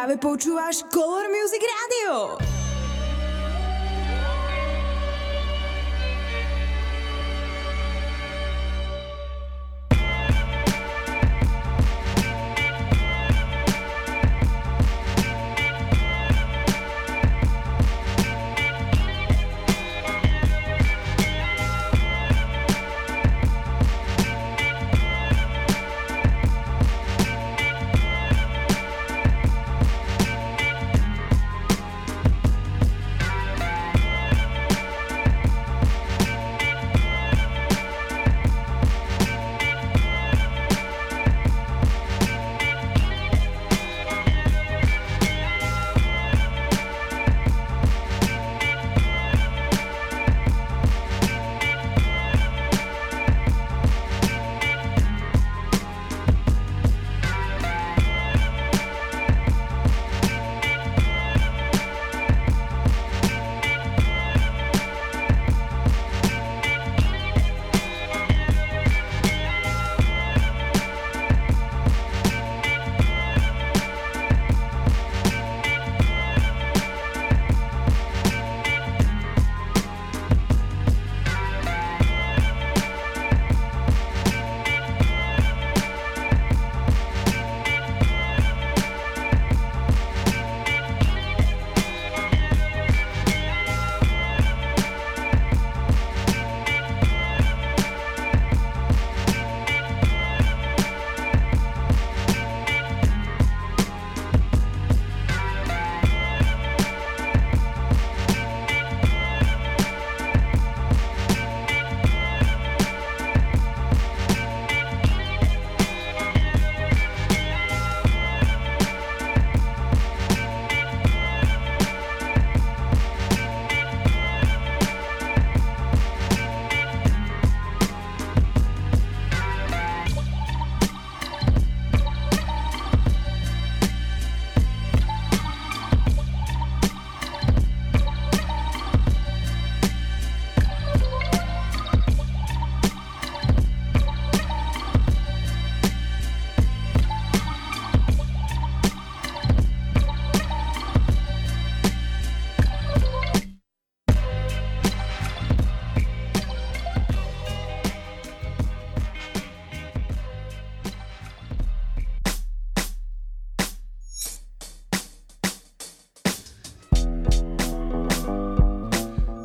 Práve 0.00 0.16
počúvaš 0.16 0.80
Color 0.88 1.09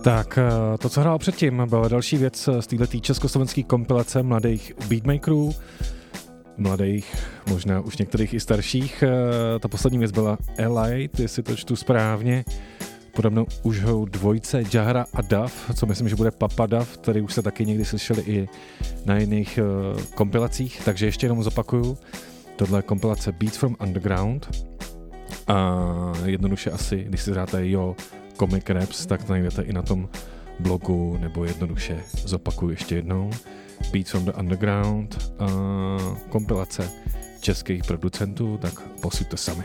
Tak 0.06 0.38
eh, 0.38 0.78
to, 0.78 0.90
co 0.90 1.02
hrál 1.02 1.18
předtím, 1.18 1.64
byla 1.70 1.88
další 1.88 2.18
věc 2.18 2.50
z 2.60 2.68
této 2.68 3.00
československé 3.00 3.64
kompilace 3.64 4.24
mladých 4.24 4.74
beatmakerů, 4.88 5.52
mladých, 6.58 7.16
možná 7.50 7.80
už 7.80 7.98
některých 7.98 8.34
i 8.34 8.40
starších. 8.40 9.04
Eh, 9.04 9.60
ta 9.60 9.68
poslední 9.68 10.00
věc 10.00 10.12
byla 10.12 10.38
Elite, 10.58 11.22
jestli 11.22 11.44
to 11.44 11.56
čtu 11.56 11.76
správně. 11.76 12.46
Podobno 13.16 13.46
už 13.64 13.84
ho 13.84 14.06
dvojce 14.06 14.64
Jahra 14.74 15.06
a 15.14 15.22
Duff, 15.22 15.72
co 15.74 15.86
myslím, 15.86 16.10
že 16.10 16.16
bude 16.16 16.32
Papa 16.32 16.66
Duff, 16.66 16.98
který 16.98 17.22
už 17.22 17.34
se 17.34 17.42
taky 17.42 17.66
někdy 17.66 17.86
slyšeli 17.86 18.22
i 18.22 18.50
na 19.06 19.18
jiných 19.18 19.60
uh, 19.94 20.02
kompilacích, 20.16 20.82
takže 20.86 21.06
ještě 21.06 21.26
jenom 21.26 21.44
zopakuju. 21.44 21.98
Tohle 22.56 22.80
je 22.80 22.84
kompilace 22.84 23.32
Beats 23.32 23.58
from 23.58 23.76
Underground 23.82 24.66
a 25.48 25.76
jednoduše 26.26 26.72
asi, 26.72 27.04
když 27.04 27.22
si 27.22 27.32
zdáte 27.32 27.70
jo, 27.70 27.96
Comic 28.40 28.70
Raps, 28.70 29.06
tak 29.06 29.30
najdete 29.30 29.62
i 29.62 29.74
na 29.74 29.82
tom 29.82 30.10
blogu, 30.60 31.18
nebo 31.22 31.46
jednoduše 31.46 32.04
zopakuju 32.26 32.72
ještě 32.72 32.96
jednou. 32.96 33.32
Beats 33.92 34.12
from 34.12 34.26
the 34.26 34.32
Underground, 34.32 35.34
a 35.40 35.48
kompilace 36.30 36.90
českých 37.40 37.84
producentů, 37.84 38.58
tak 38.62 38.82
posuďte 38.82 39.38
sami. 39.38 39.64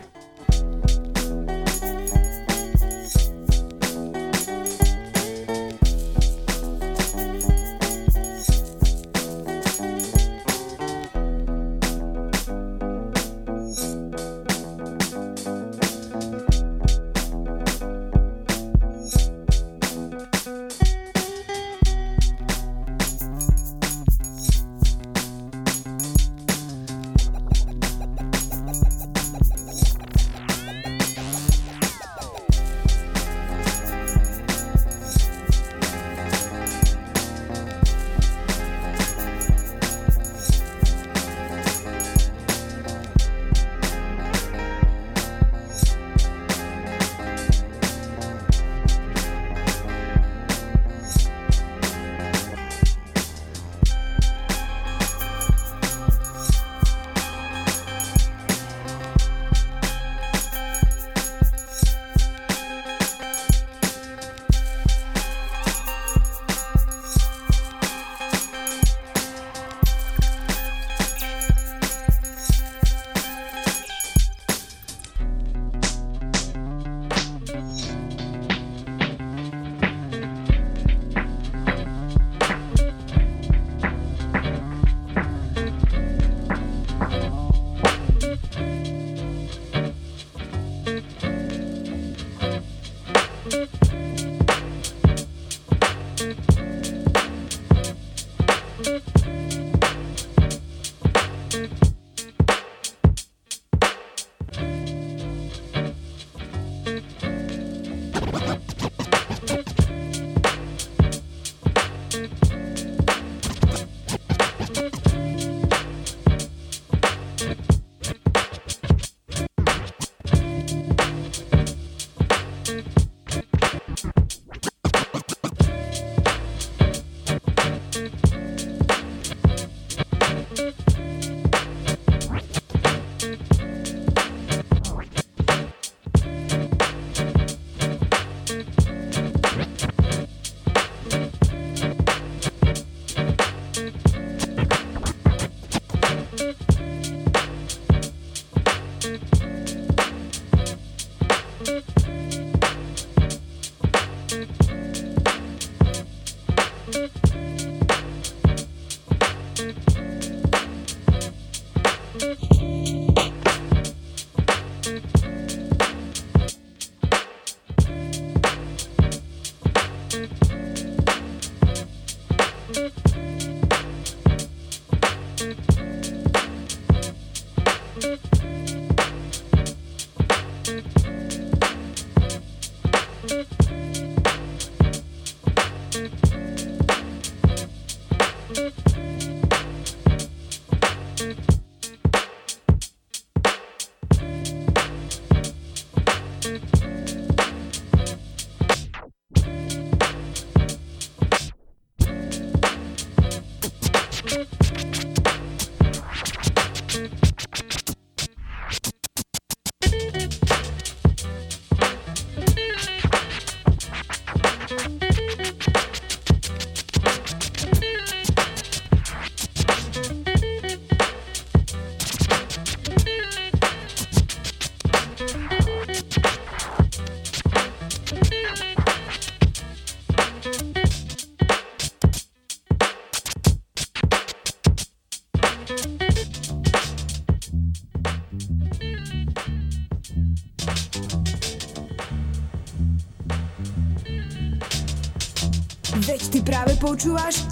true 247.00 247.14
rush. 247.14 247.49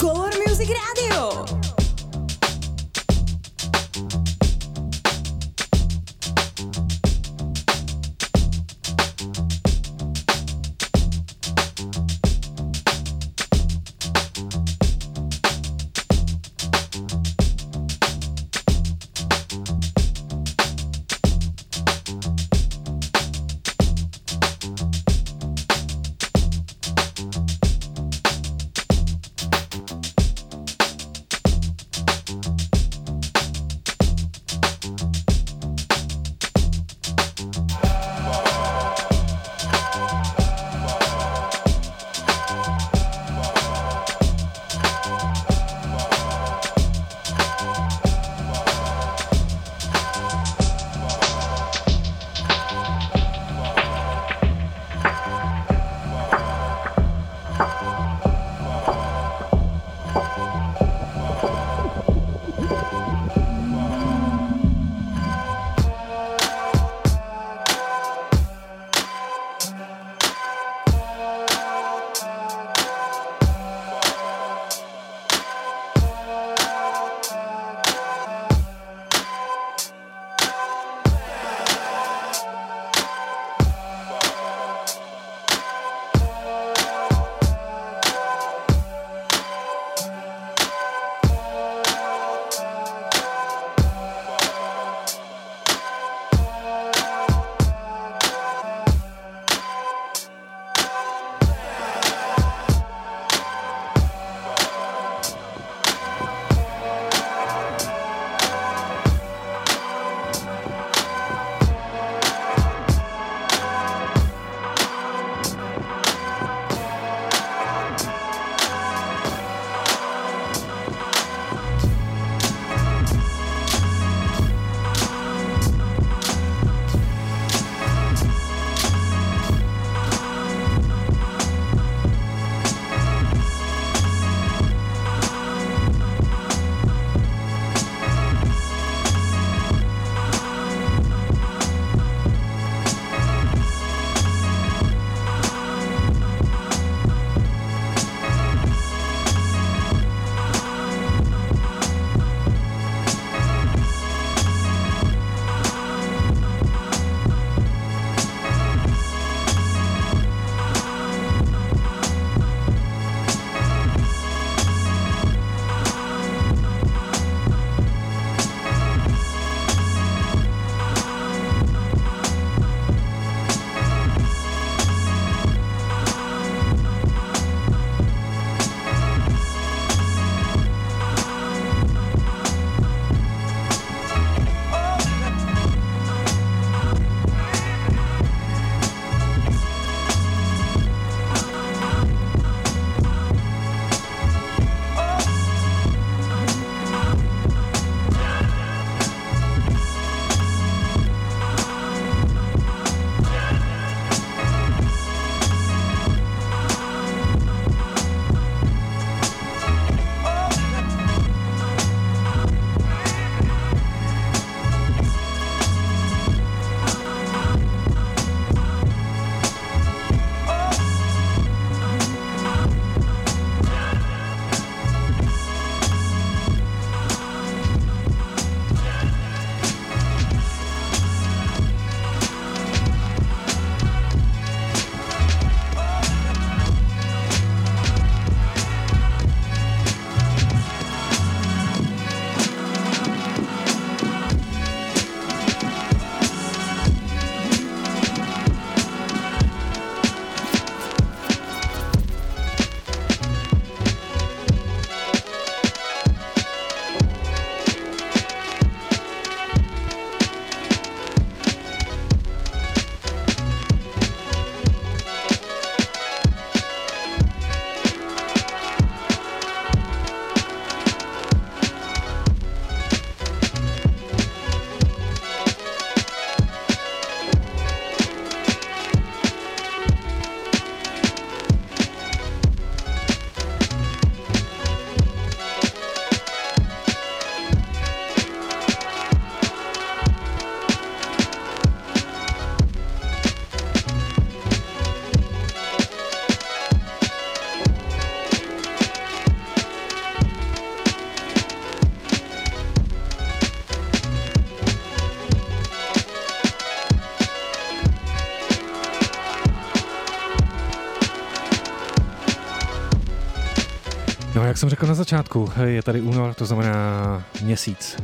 Jak 314.59 314.60
jsem 314.60 314.70
řekl 314.70 314.86
na 314.86 314.94
začátku, 314.94 315.52
je 315.64 315.82
tady 315.82 316.01
únor, 316.01 316.35
to 316.35 316.47
znamená 316.47 317.24
měsíc. 317.43 317.97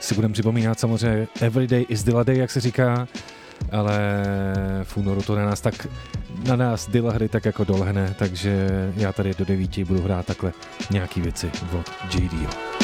Si 0.00 0.14
budeme 0.14 0.32
připomínat 0.32 0.80
samozřejmě 0.80 1.28
Everyday 1.40 1.86
is 1.88 2.02
Dilla 2.02 2.22
Day, 2.22 2.38
jak 2.38 2.50
se 2.50 2.60
říká, 2.60 3.08
ale 3.72 4.22
v 4.84 4.96
únoru 4.96 5.22
to 5.22 5.36
na 5.36 5.44
nás 5.44 5.60
tak 5.60 5.86
na 6.46 6.56
nás 6.56 6.88
Dilla 6.88 7.12
hry 7.12 7.28
tak 7.28 7.44
jako 7.44 7.64
dolehne, 7.64 8.14
takže 8.18 8.68
já 8.96 9.12
tady 9.12 9.34
do 9.38 9.44
devíti 9.44 9.84
budu 9.84 10.02
hrát 10.02 10.26
takhle 10.26 10.52
nějaký 10.90 11.20
věci 11.20 11.50
od 11.78 12.14
JDO. 12.14 12.83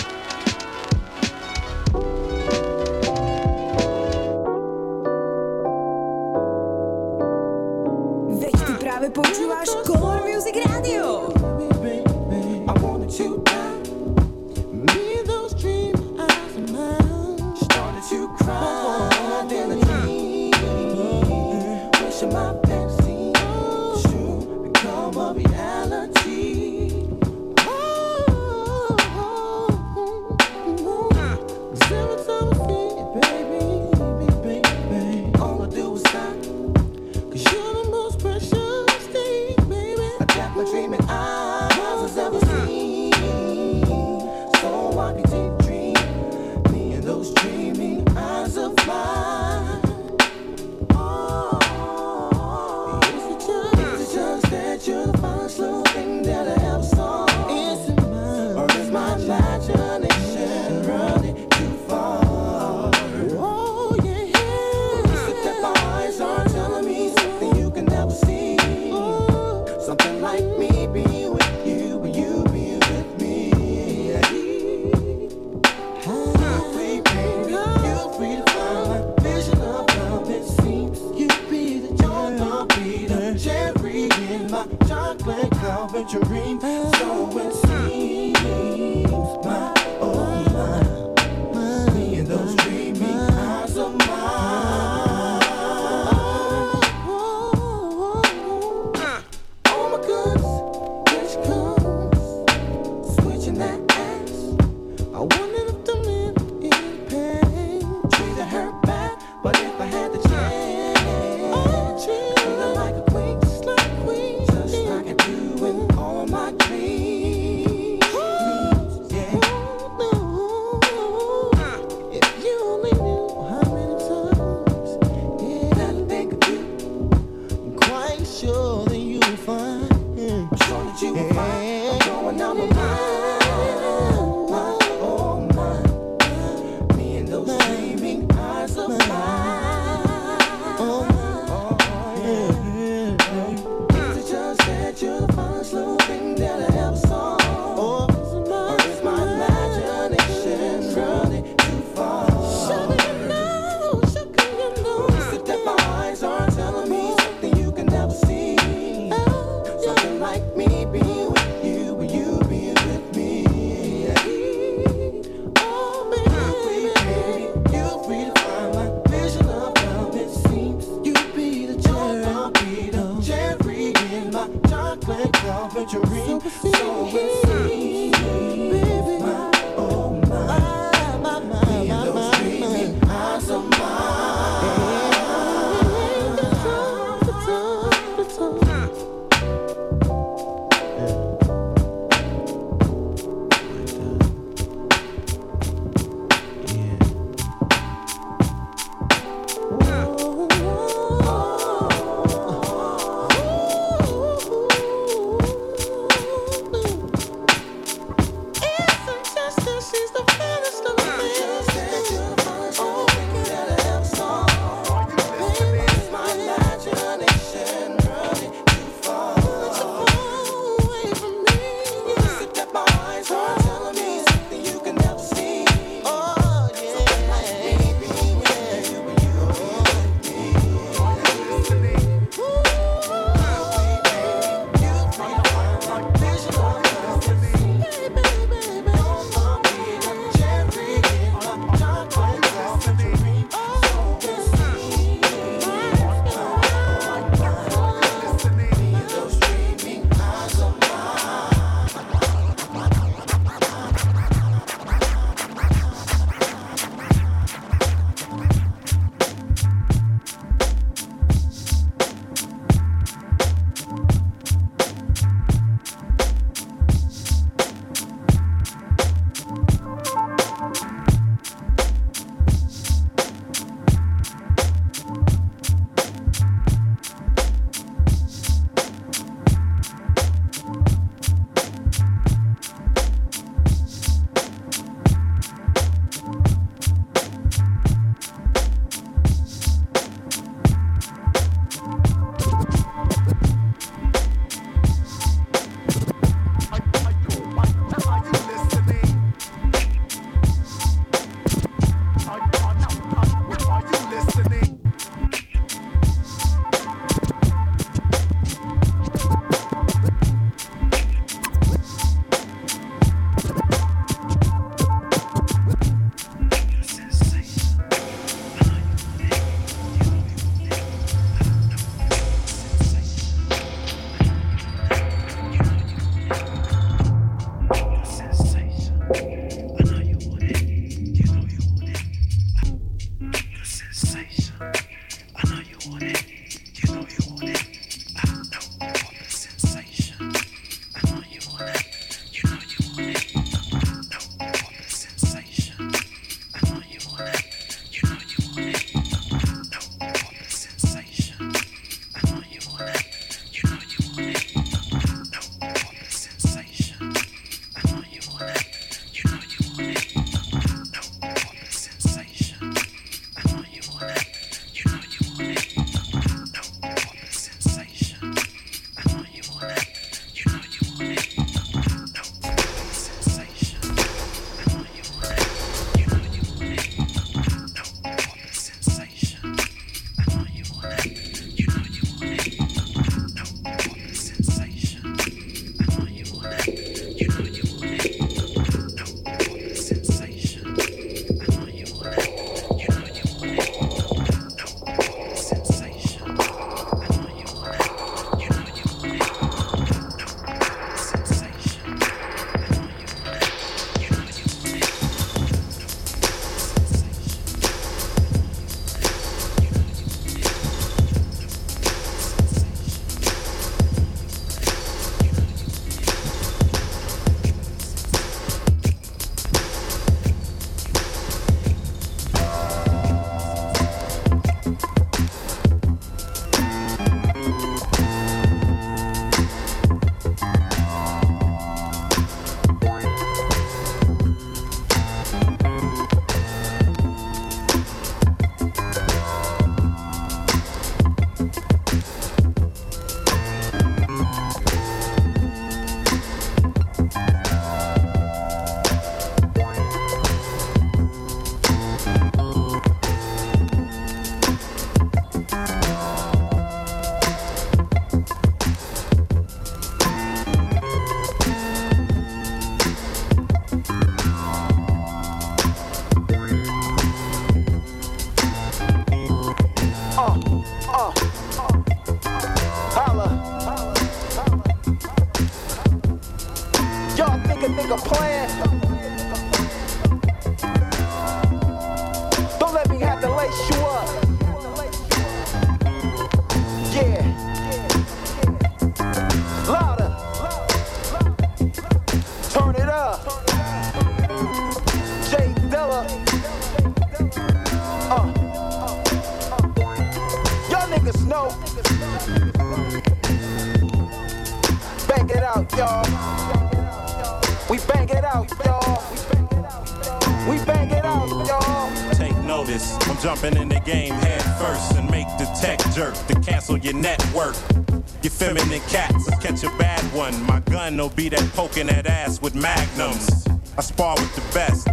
Will 521.01 521.09
be 521.09 521.31
that 521.31 521.51
poking 521.55 521.87
that 521.87 522.07
ass 522.07 522.43
with 522.43 522.55
magnums. 522.55 523.47
I 523.79 523.81
spar 523.81 524.17
with 524.17 524.35
the 524.35 524.43
best, 524.53 524.87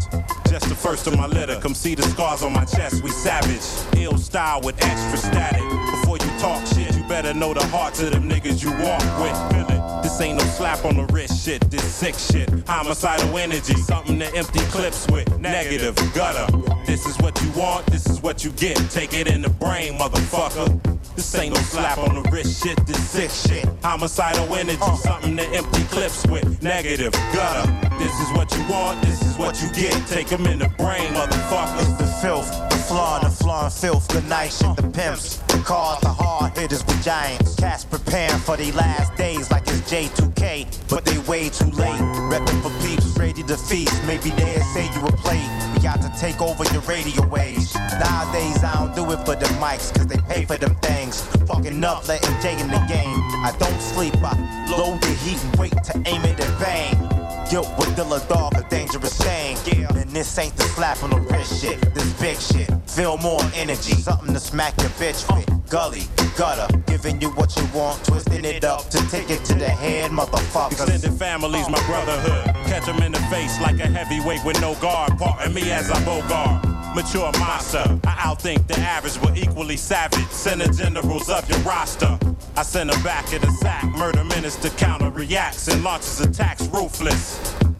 just 0.50 0.70
the 0.70 0.76
first 0.76 1.06
of 1.06 1.18
my 1.18 1.28
litter. 1.28 1.60
Come 1.60 1.76
see 1.76 1.96
the 1.96 2.04
scars 2.04 2.44
on 2.44 2.54
my 2.54 2.64
chest, 2.64 3.04
we 3.04 3.10
savage. 3.10 3.62
Ill 4.02 4.18
style 4.18 4.62
with 4.62 4.82
extra 4.86 5.18
static. 5.18 5.62
Before 5.92 6.16
you 6.16 6.40
talk 6.40 6.66
shit, 6.66 6.96
you 6.96 7.04
better 7.10 7.34
know 7.34 7.54
the 7.54 7.66
hearts 7.66 8.02
of 8.02 8.12
them 8.12 8.30
niggas 8.30 8.64
you 8.64 8.72
walk 8.82 9.04
with. 9.20 9.36
Feel 9.52 9.68
it. 9.68 10.02
This 10.02 10.22
ain't 10.22 10.38
no 10.38 10.46
slap 10.46 10.86
on 10.86 10.96
the 10.96 11.04
wrist 11.12 11.44
shit, 11.44 11.60
this 11.70 11.84
sick 11.84 12.16
shit. 12.16 12.50
Homicidal 12.66 13.38
energy, 13.38 13.76
something 13.76 14.18
to 14.20 14.34
empty 14.34 14.62
clips 14.72 15.06
with. 15.12 15.38
Negative, 15.40 15.94
gutter. 16.16 16.48
This 16.86 17.06
is 17.06 17.18
what 17.18 17.38
you 17.42 17.52
want, 17.52 17.86
this 17.88 18.08
is 18.08 18.22
what 18.22 18.46
you 18.46 18.52
get. 18.52 18.78
Take 18.92 19.14
it 19.14 19.28
in 19.28 19.42
the 19.42 19.50
brain, 19.50 19.98
motherfucker. 20.00 20.97
This 21.18 21.34
ain't 21.34 21.56
no 21.56 21.60
slap 21.62 21.98
on 21.98 22.14
the 22.14 22.30
wrist 22.30 22.64
shit, 22.64 22.78
this 22.86 23.10
sick 23.10 23.32
shit. 23.32 23.66
Homicidal 23.84 24.54
energy, 24.54 24.78
something 25.02 25.36
to 25.36 25.44
empty 25.50 25.84
clips 25.86 26.24
with. 26.28 26.62
Negative, 26.62 27.12
gutter. 27.34 27.66
This 27.98 28.14
is 28.20 28.32
what 28.38 28.56
you 28.56 28.64
want, 28.70 29.02
this 29.02 29.24
is 29.24 29.36
what 29.36 29.60
you 29.60 29.68
get. 29.74 29.96
Take 30.08 30.32
'em 30.32 30.46
in 30.46 30.60
the 30.60 30.70
brain, 30.78 31.12
motherfucker. 31.16 31.98
The 31.98 32.06
filth, 32.22 32.52
the 32.70 32.78
flaw, 32.78 33.18
the 33.18 33.32
flaw 33.32 33.64
and 33.64 33.74
filth. 33.74 34.08
Good 34.10 34.30
night 34.30 34.54
shit, 34.54 34.76
the 34.76 34.84
pimps. 34.84 35.40
The 35.48 35.58
cars, 35.66 36.00
the 36.02 36.10
hard 36.10 36.56
hitters 36.56 36.86
with 36.86 37.04
giants. 37.04 37.56
Cats 37.56 37.84
preparing 37.84 38.40
for 38.40 38.56
their 38.56 38.74
last 38.74 39.16
days 39.16 39.50
like 39.50 39.68
it's 39.68 39.82
J2K, 39.90 40.68
but 40.88 41.04
they 41.04 41.18
way 41.20 41.50
too 41.50 41.72
late. 41.72 42.00
Reppin' 42.30 42.62
for 42.62 42.70
peeps, 42.86 42.97
feast. 43.56 44.04
Maybe 44.06 44.32
they'll 44.32 44.64
say 44.74 44.90
you 44.94 45.06
a 45.06 45.12
play. 45.12 45.40
We 45.74 45.80
got 45.82 46.02
to 46.02 46.12
take 46.20 46.42
over 46.42 46.66
your 46.74 46.82
radio 46.82 47.26
waves. 47.28 47.76
Nowadays, 47.76 48.64
I 48.64 48.74
don't 48.74 48.96
do 48.96 49.12
it 49.12 49.24
for 49.26 49.36
the 49.36 49.46
mics, 49.62 49.94
cause 49.96 50.08
they 50.08 50.18
pay 50.28 50.44
for 50.44 50.58
them 50.58 50.76
things. 50.82 51.22
Fucking 51.48 51.84
up, 51.84 52.08
letting 52.08 52.42
Jay 52.42 52.60
in 52.60 52.68
the 52.68 52.84
game. 52.90 53.20
I 53.46 53.56
don't 53.60 53.80
sleep, 53.80 54.16
I 54.18 54.34
load 54.76 55.02
the 55.02 55.14
heat 55.24 55.42
and 55.44 55.56
wait 55.56 55.72
to 55.84 56.02
aim 56.06 56.24
it 56.26 56.40
and 56.40 56.60
bang. 56.60 56.96
Guilt 57.50 57.70
with 57.78 57.96
the 57.96 58.04
Dog, 58.28 58.58
a 58.58 58.68
dangerous 58.70 59.18
thing. 59.18 59.56
Yeah, 59.66 59.96
and 59.96 60.10
this 60.10 60.38
ain't 60.38 60.56
the 60.58 60.64
slap 60.64 61.02
on 61.04 61.12
the 61.12 61.20
wrist 61.22 61.62
shit. 61.62 61.80
This 61.94 62.12
big 62.20 62.38
shit. 62.38 62.70
Feel 62.90 63.18
more 63.18 63.40
energy. 63.56 63.94
Something 63.94 64.34
to 64.34 64.40
smack 64.40 64.76
your 64.82 64.90
bitch 64.92 65.24
with. 65.34 65.70
Gully, 65.70 66.04
gutter, 66.38 66.68
giving 66.88 67.22
you 67.22 67.30
what 67.32 67.56
you 67.56 67.64
want, 67.74 68.04
twisting 68.04 68.44
it 68.44 68.64
up 68.66 68.90
to 68.90 68.98
take 69.10 69.30
it 69.30 69.44
to 69.46 69.54
the 69.54 69.70
head, 69.70 70.12
motherfuckers. 70.12 70.72
Extended 70.72 71.20
families, 71.20 71.70
my 71.70 71.82
brotherhood. 71.86 72.57
Catch 72.68 72.90
'em 72.90 73.02
in 73.02 73.12
the 73.14 73.20
face 73.32 73.60
like 73.62 73.80
a 73.80 73.88
heavyweight 73.88 74.44
with 74.44 74.60
no 74.62 74.76
guard. 74.76 75.18
Parting 75.18 75.54
me 75.54 75.72
as 75.72 75.90
I 75.90 76.04
bogart. 76.04 76.66
Mature 76.96 77.32
monster. 77.40 78.00
I 78.06 78.14
outthink 78.28 78.68
the 78.68 78.80
average, 78.80 79.22
but 79.22 79.38
equally 79.38 79.78
savage. 79.78 80.30
Send 80.32 80.62
the 80.62 80.68
generals 80.74 81.30
up 81.30 81.48
your 81.50 81.60
roster. 81.60 82.18
I 82.56 82.64
send 82.64 82.92
her 82.92 83.04
back 83.04 83.32
in 83.34 83.42
the 83.42 83.52
sack. 83.62 83.86
Murder 83.86 84.24
minister 84.24 84.70
counter 84.72 85.10
reacts 85.10 85.68
and 85.68 85.84
launches 85.84 86.20
attacks 86.22 86.64
ruthless. 86.64 87.40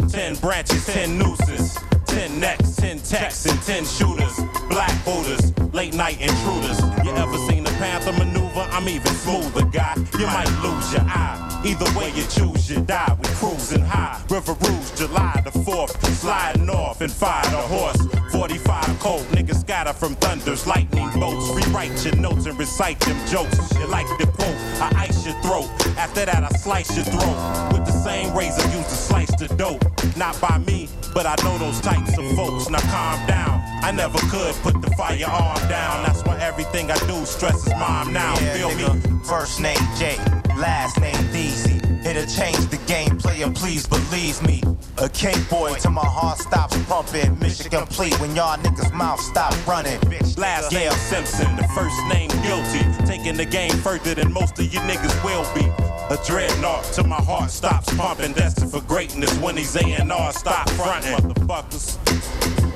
Ten 0.10 0.36
branches, 0.36 0.86
ten 0.86 1.18
nooses. 1.18 1.78
Ten 2.06 2.40
necks, 2.40 2.76
ten 2.76 3.00
techs, 3.00 3.46
and 3.46 3.62
ten 3.64 3.86
shooters. 3.86 4.40
Black 4.70 4.94
Buddhas, 5.04 5.52
late 5.74 5.94
night 5.94 6.22
intruders. 6.22 6.80
You 7.04 7.12
ever 7.12 7.38
seen 7.50 7.64
the 7.64 7.72
Panther 7.72 8.14
maneuver? 8.14 8.68
I'm 8.72 8.88
even 8.88 9.14
smoother, 9.16 9.66
guy. 9.66 9.96
You 10.18 10.28
might 10.28 10.50
lose 10.64 10.94
your 10.94 11.04
eye. 11.04 11.47
Either 11.68 12.00
way 12.00 12.10
you 12.16 12.24
choose, 12.28 12.70
you 12.70 12.80
die. 12.86 13.14
We 13.22 13.28
cruising 13.36 13.82
high. 13.82 14.24
River 14.30 14.54
Rouge, 14.54 14.92
July 14.96 15.42
the 15.44 15.52
4th. 15.52 15.92
Sliding 16.16 16.70
off 16.70 17.02
and 17.02 17.12
fire 17.12 17.44
the 17.52 17.58
horse. 17.58 18.02
45 18.32 19.00
cold, 19.02 19.24
niggas 19.36 19.60
scatter 19.62 19.92
from 19.92 20.16
thunders, 20.16 20.66
lightning 20.66 21.10
bolts. 21.20 21.50
Rewrite 21.50 22.06
your 22.06 22.16
notes 22.16 22.46
and 22.46 22.58
recite 22.58 23.00
them 23.02 23.18
jokes. 23.28 23.58
You 23.74 23.86
like 23.88 24.08
the 24.18 24.28
quote, 24.28 24.56
I 24.82 25.08
ice 25.10 25.26
your 25.26 25.36
throat. 25.42 25.68
After 25.98 26.24
that, 26.26 26.42
I 26.42 26.50
slice 26.58 26.96
your 26.96 27.04
throat. 27.06 27.38
With 27.74 27.86
the 27.86 27.92
same 27.92 28.34
razor 28.34 28.64
used 28.70 28.90
to 28.90 28.96
slice 28.96 29.36
the 29.36 29.50
dope. 29.56 29.84
Not 30.16 30.40
by 30.40 30.60
me, 30.60 30.88
but 31.14 31.26
I 31.26 31.36
know 31.44 31.58
those 31.58 31.82
types 31.82 32.18
of 32.18 32.32
folks. 32.36 32.70
Now 32.70 32.80
calm 32.80 33.28
down. 33.28 33.62
I 33.84 33.92
never 33.92 34.18
could 34.30 34.56
put 34.64 34.82
the 34.82 34.90
firearm 34.96 35.60
down. 35.68 36.06
That's 36.06 36.24
why 36.24 36.40
everything 36.40 36.92
I 36.92 36.98
do 37.08 37.26
stresses 37.26 37.74
mom 37.78 38.14
now. 38.14 38.36
Yeah, 38.40 38.54
Feel 38.54 38.70
nigga. 38.70 39.12
me? 39.12 39.24
First 39.26 39.60
name 39.60 39.78
J, 39.98 40.18
last 40.58 41.00
name 41.00 41.16
Deezy. 41.34 41.78
It'll 42.06 42.26
change 42.26 42.68
the 42.68 42.80
game, 42.88 43.18
player, 43.18 43.50
please 43.52 43.86
believe 43.88 44.42
me. 44.44 44.62
A 44.98 45.10
cake 45.10 45.50
boy 45.50 45.74
till 45.76 45.92
my 45.92 46.06
heart 46.06 46.40
stops 46.40 46.78
pumping. 46.86 47.38
Mission 47.40 47.70
complete 47.70 48.20
when 48.20 48.36
y'all 48.36 48.58
niggas' 48.58 48.94
mouth 48.94 49.20
stop 49.20 49.54
running. 49.68 50.00
Last 50.38 50.72
name 50.72 50.92
Simpson, 50.92 51.56
the 51.56 51.68
first 51.76 51.98
name 52.08 52.30
guilty. 52.42 52.84
Taking 53.06 53.36
the 53.36 53.46
game 53.46 53.76
further 53.78 54.16
than 54.16 54.32
most 54.34 54.58
of 54.60 54.74
you 54.74 54.80
niggas 54.82 55.24
will 55.24 55.46
be. 55.54 55.66
A 56.10 56.18
dreadnought 56.26 56.84
till 56.94 57.06
my 57.06 57.22
heart 57.22 57.52
stops 57.52 57.94
pumping. 57.96 58.34
Destined 58.34 58.72
for 58.72 58.82
greatness 58.82 59.38
when 59.40 59.56
these 59.56 59.76
A&R 59.76 60.34
stop 60.34 60.70
fronting. 60.72 61.14
Motherfuckers. 61.14 62.67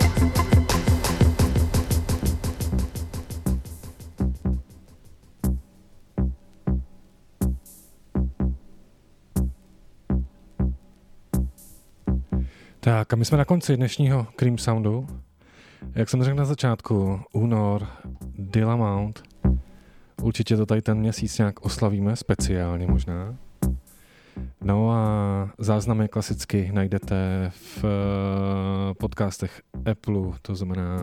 Tak 12.83 13.13
a 13.13 13.15
my 13.15 13.25
jsme 13.25 13.37
na 13.37 13.45
konci 13.45 13.77
dnešního 13.77 14.27
Cream 14.35 14.57
Soundu. 14.57 15.07
Jak 15.95 16.09
jsem 16.09 16.23
řekl 16.23 16.37
na 16.37 16.45
začátku, 16.45 17.19
únor, 17.33 17.87
Dilla 18.37 18.75
Mount. 18.75 19.23
Určitě 20.21 20.57
to 20.57 20.65
tady 20.65 20.81
ten 20.81 20.97
měsíc 20.97 21.37
nějak 21.37 21.65
oslavíme, 21.65 22.15
speciálně 22.15 22.87
možná. 22.87 23.35
No 24.61 24.91
a 24.91 25.49
záznamy 25.57 26.07
klasicky 26.07 26.71
najdete 26.73 27.51
v 27.53 27.83
eh, 27.83 28.93
podcastech 28.93 29.61
Apple, 29.91 30.21
to 30.41 30.55
znamená, 30.55 30.99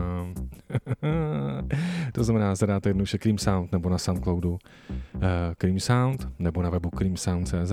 to 2.13 2.25
znamená, 2.25 2.55
zadáte 2.55 2.89
jednoduše 2.89 3.19
Cream 3.19 3.39
Sound 3.39 3.73
nebo 3.73 3.89
na 3.89 3.99
Soundcloudu 3.99 4.59
eh, 4.91 5.55
Cream 5.59 5.81
Sound 5.81 6.29
nebo 6.39 6.63
na 6.63 6.71
webu 6.71 6.91
creamsound.cz. 6.91 7.73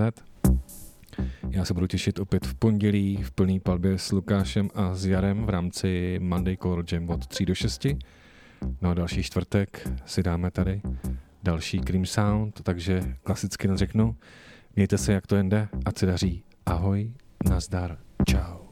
Já 1.50 1.64
se 1.64 1.74
budu 1.74 1.86
těšit 1.86 2.18
opět 2.18 2.46
v 2.46 2.54
pondělí 2.54 3.22
v 3.22 3.30
plný 3.30 3.60
palbě 3.60 3.98
s 3.98 4.12
Lukášem 4.12 4.70
a 4.74 4.94
s 4.94 5.06
Jarem 5.06 5.46
v 5.46 5.48
rámci 5.48 6.18
Monday 6.22 6.56
Color 6.56 6.84
Jam 6.92 7.10
od 7.10 7.26
3 7.26 7.46
do 7.46 7.54
6. 7.54 7.86
No 8.82 8.90
a 8.90 8.94
další 8.94 9.22
čtvrtek 9.22 9.88
si 10.04 10.22
dáme 10.22 10.50
tady 10.50 10.82
další 11.42 11.80
Cream 11.80 12.06
Sound, 12.06 12.62
takže 12.62 13.00
klasicky 13.22 13.68
řeknu, 13.74 14.16
mějte 14.76 14.98
se 14.98 15.12
jak 15.12 15.26
to 15.26 15.36
jende, 15.36 15.68
ať 15.84 15.98
se 15.98 16.06
daří. 16.06 16.44
Ahoj, 16.66 17.12
nazdar, 17.48 17.98
čau. 18.28 18.65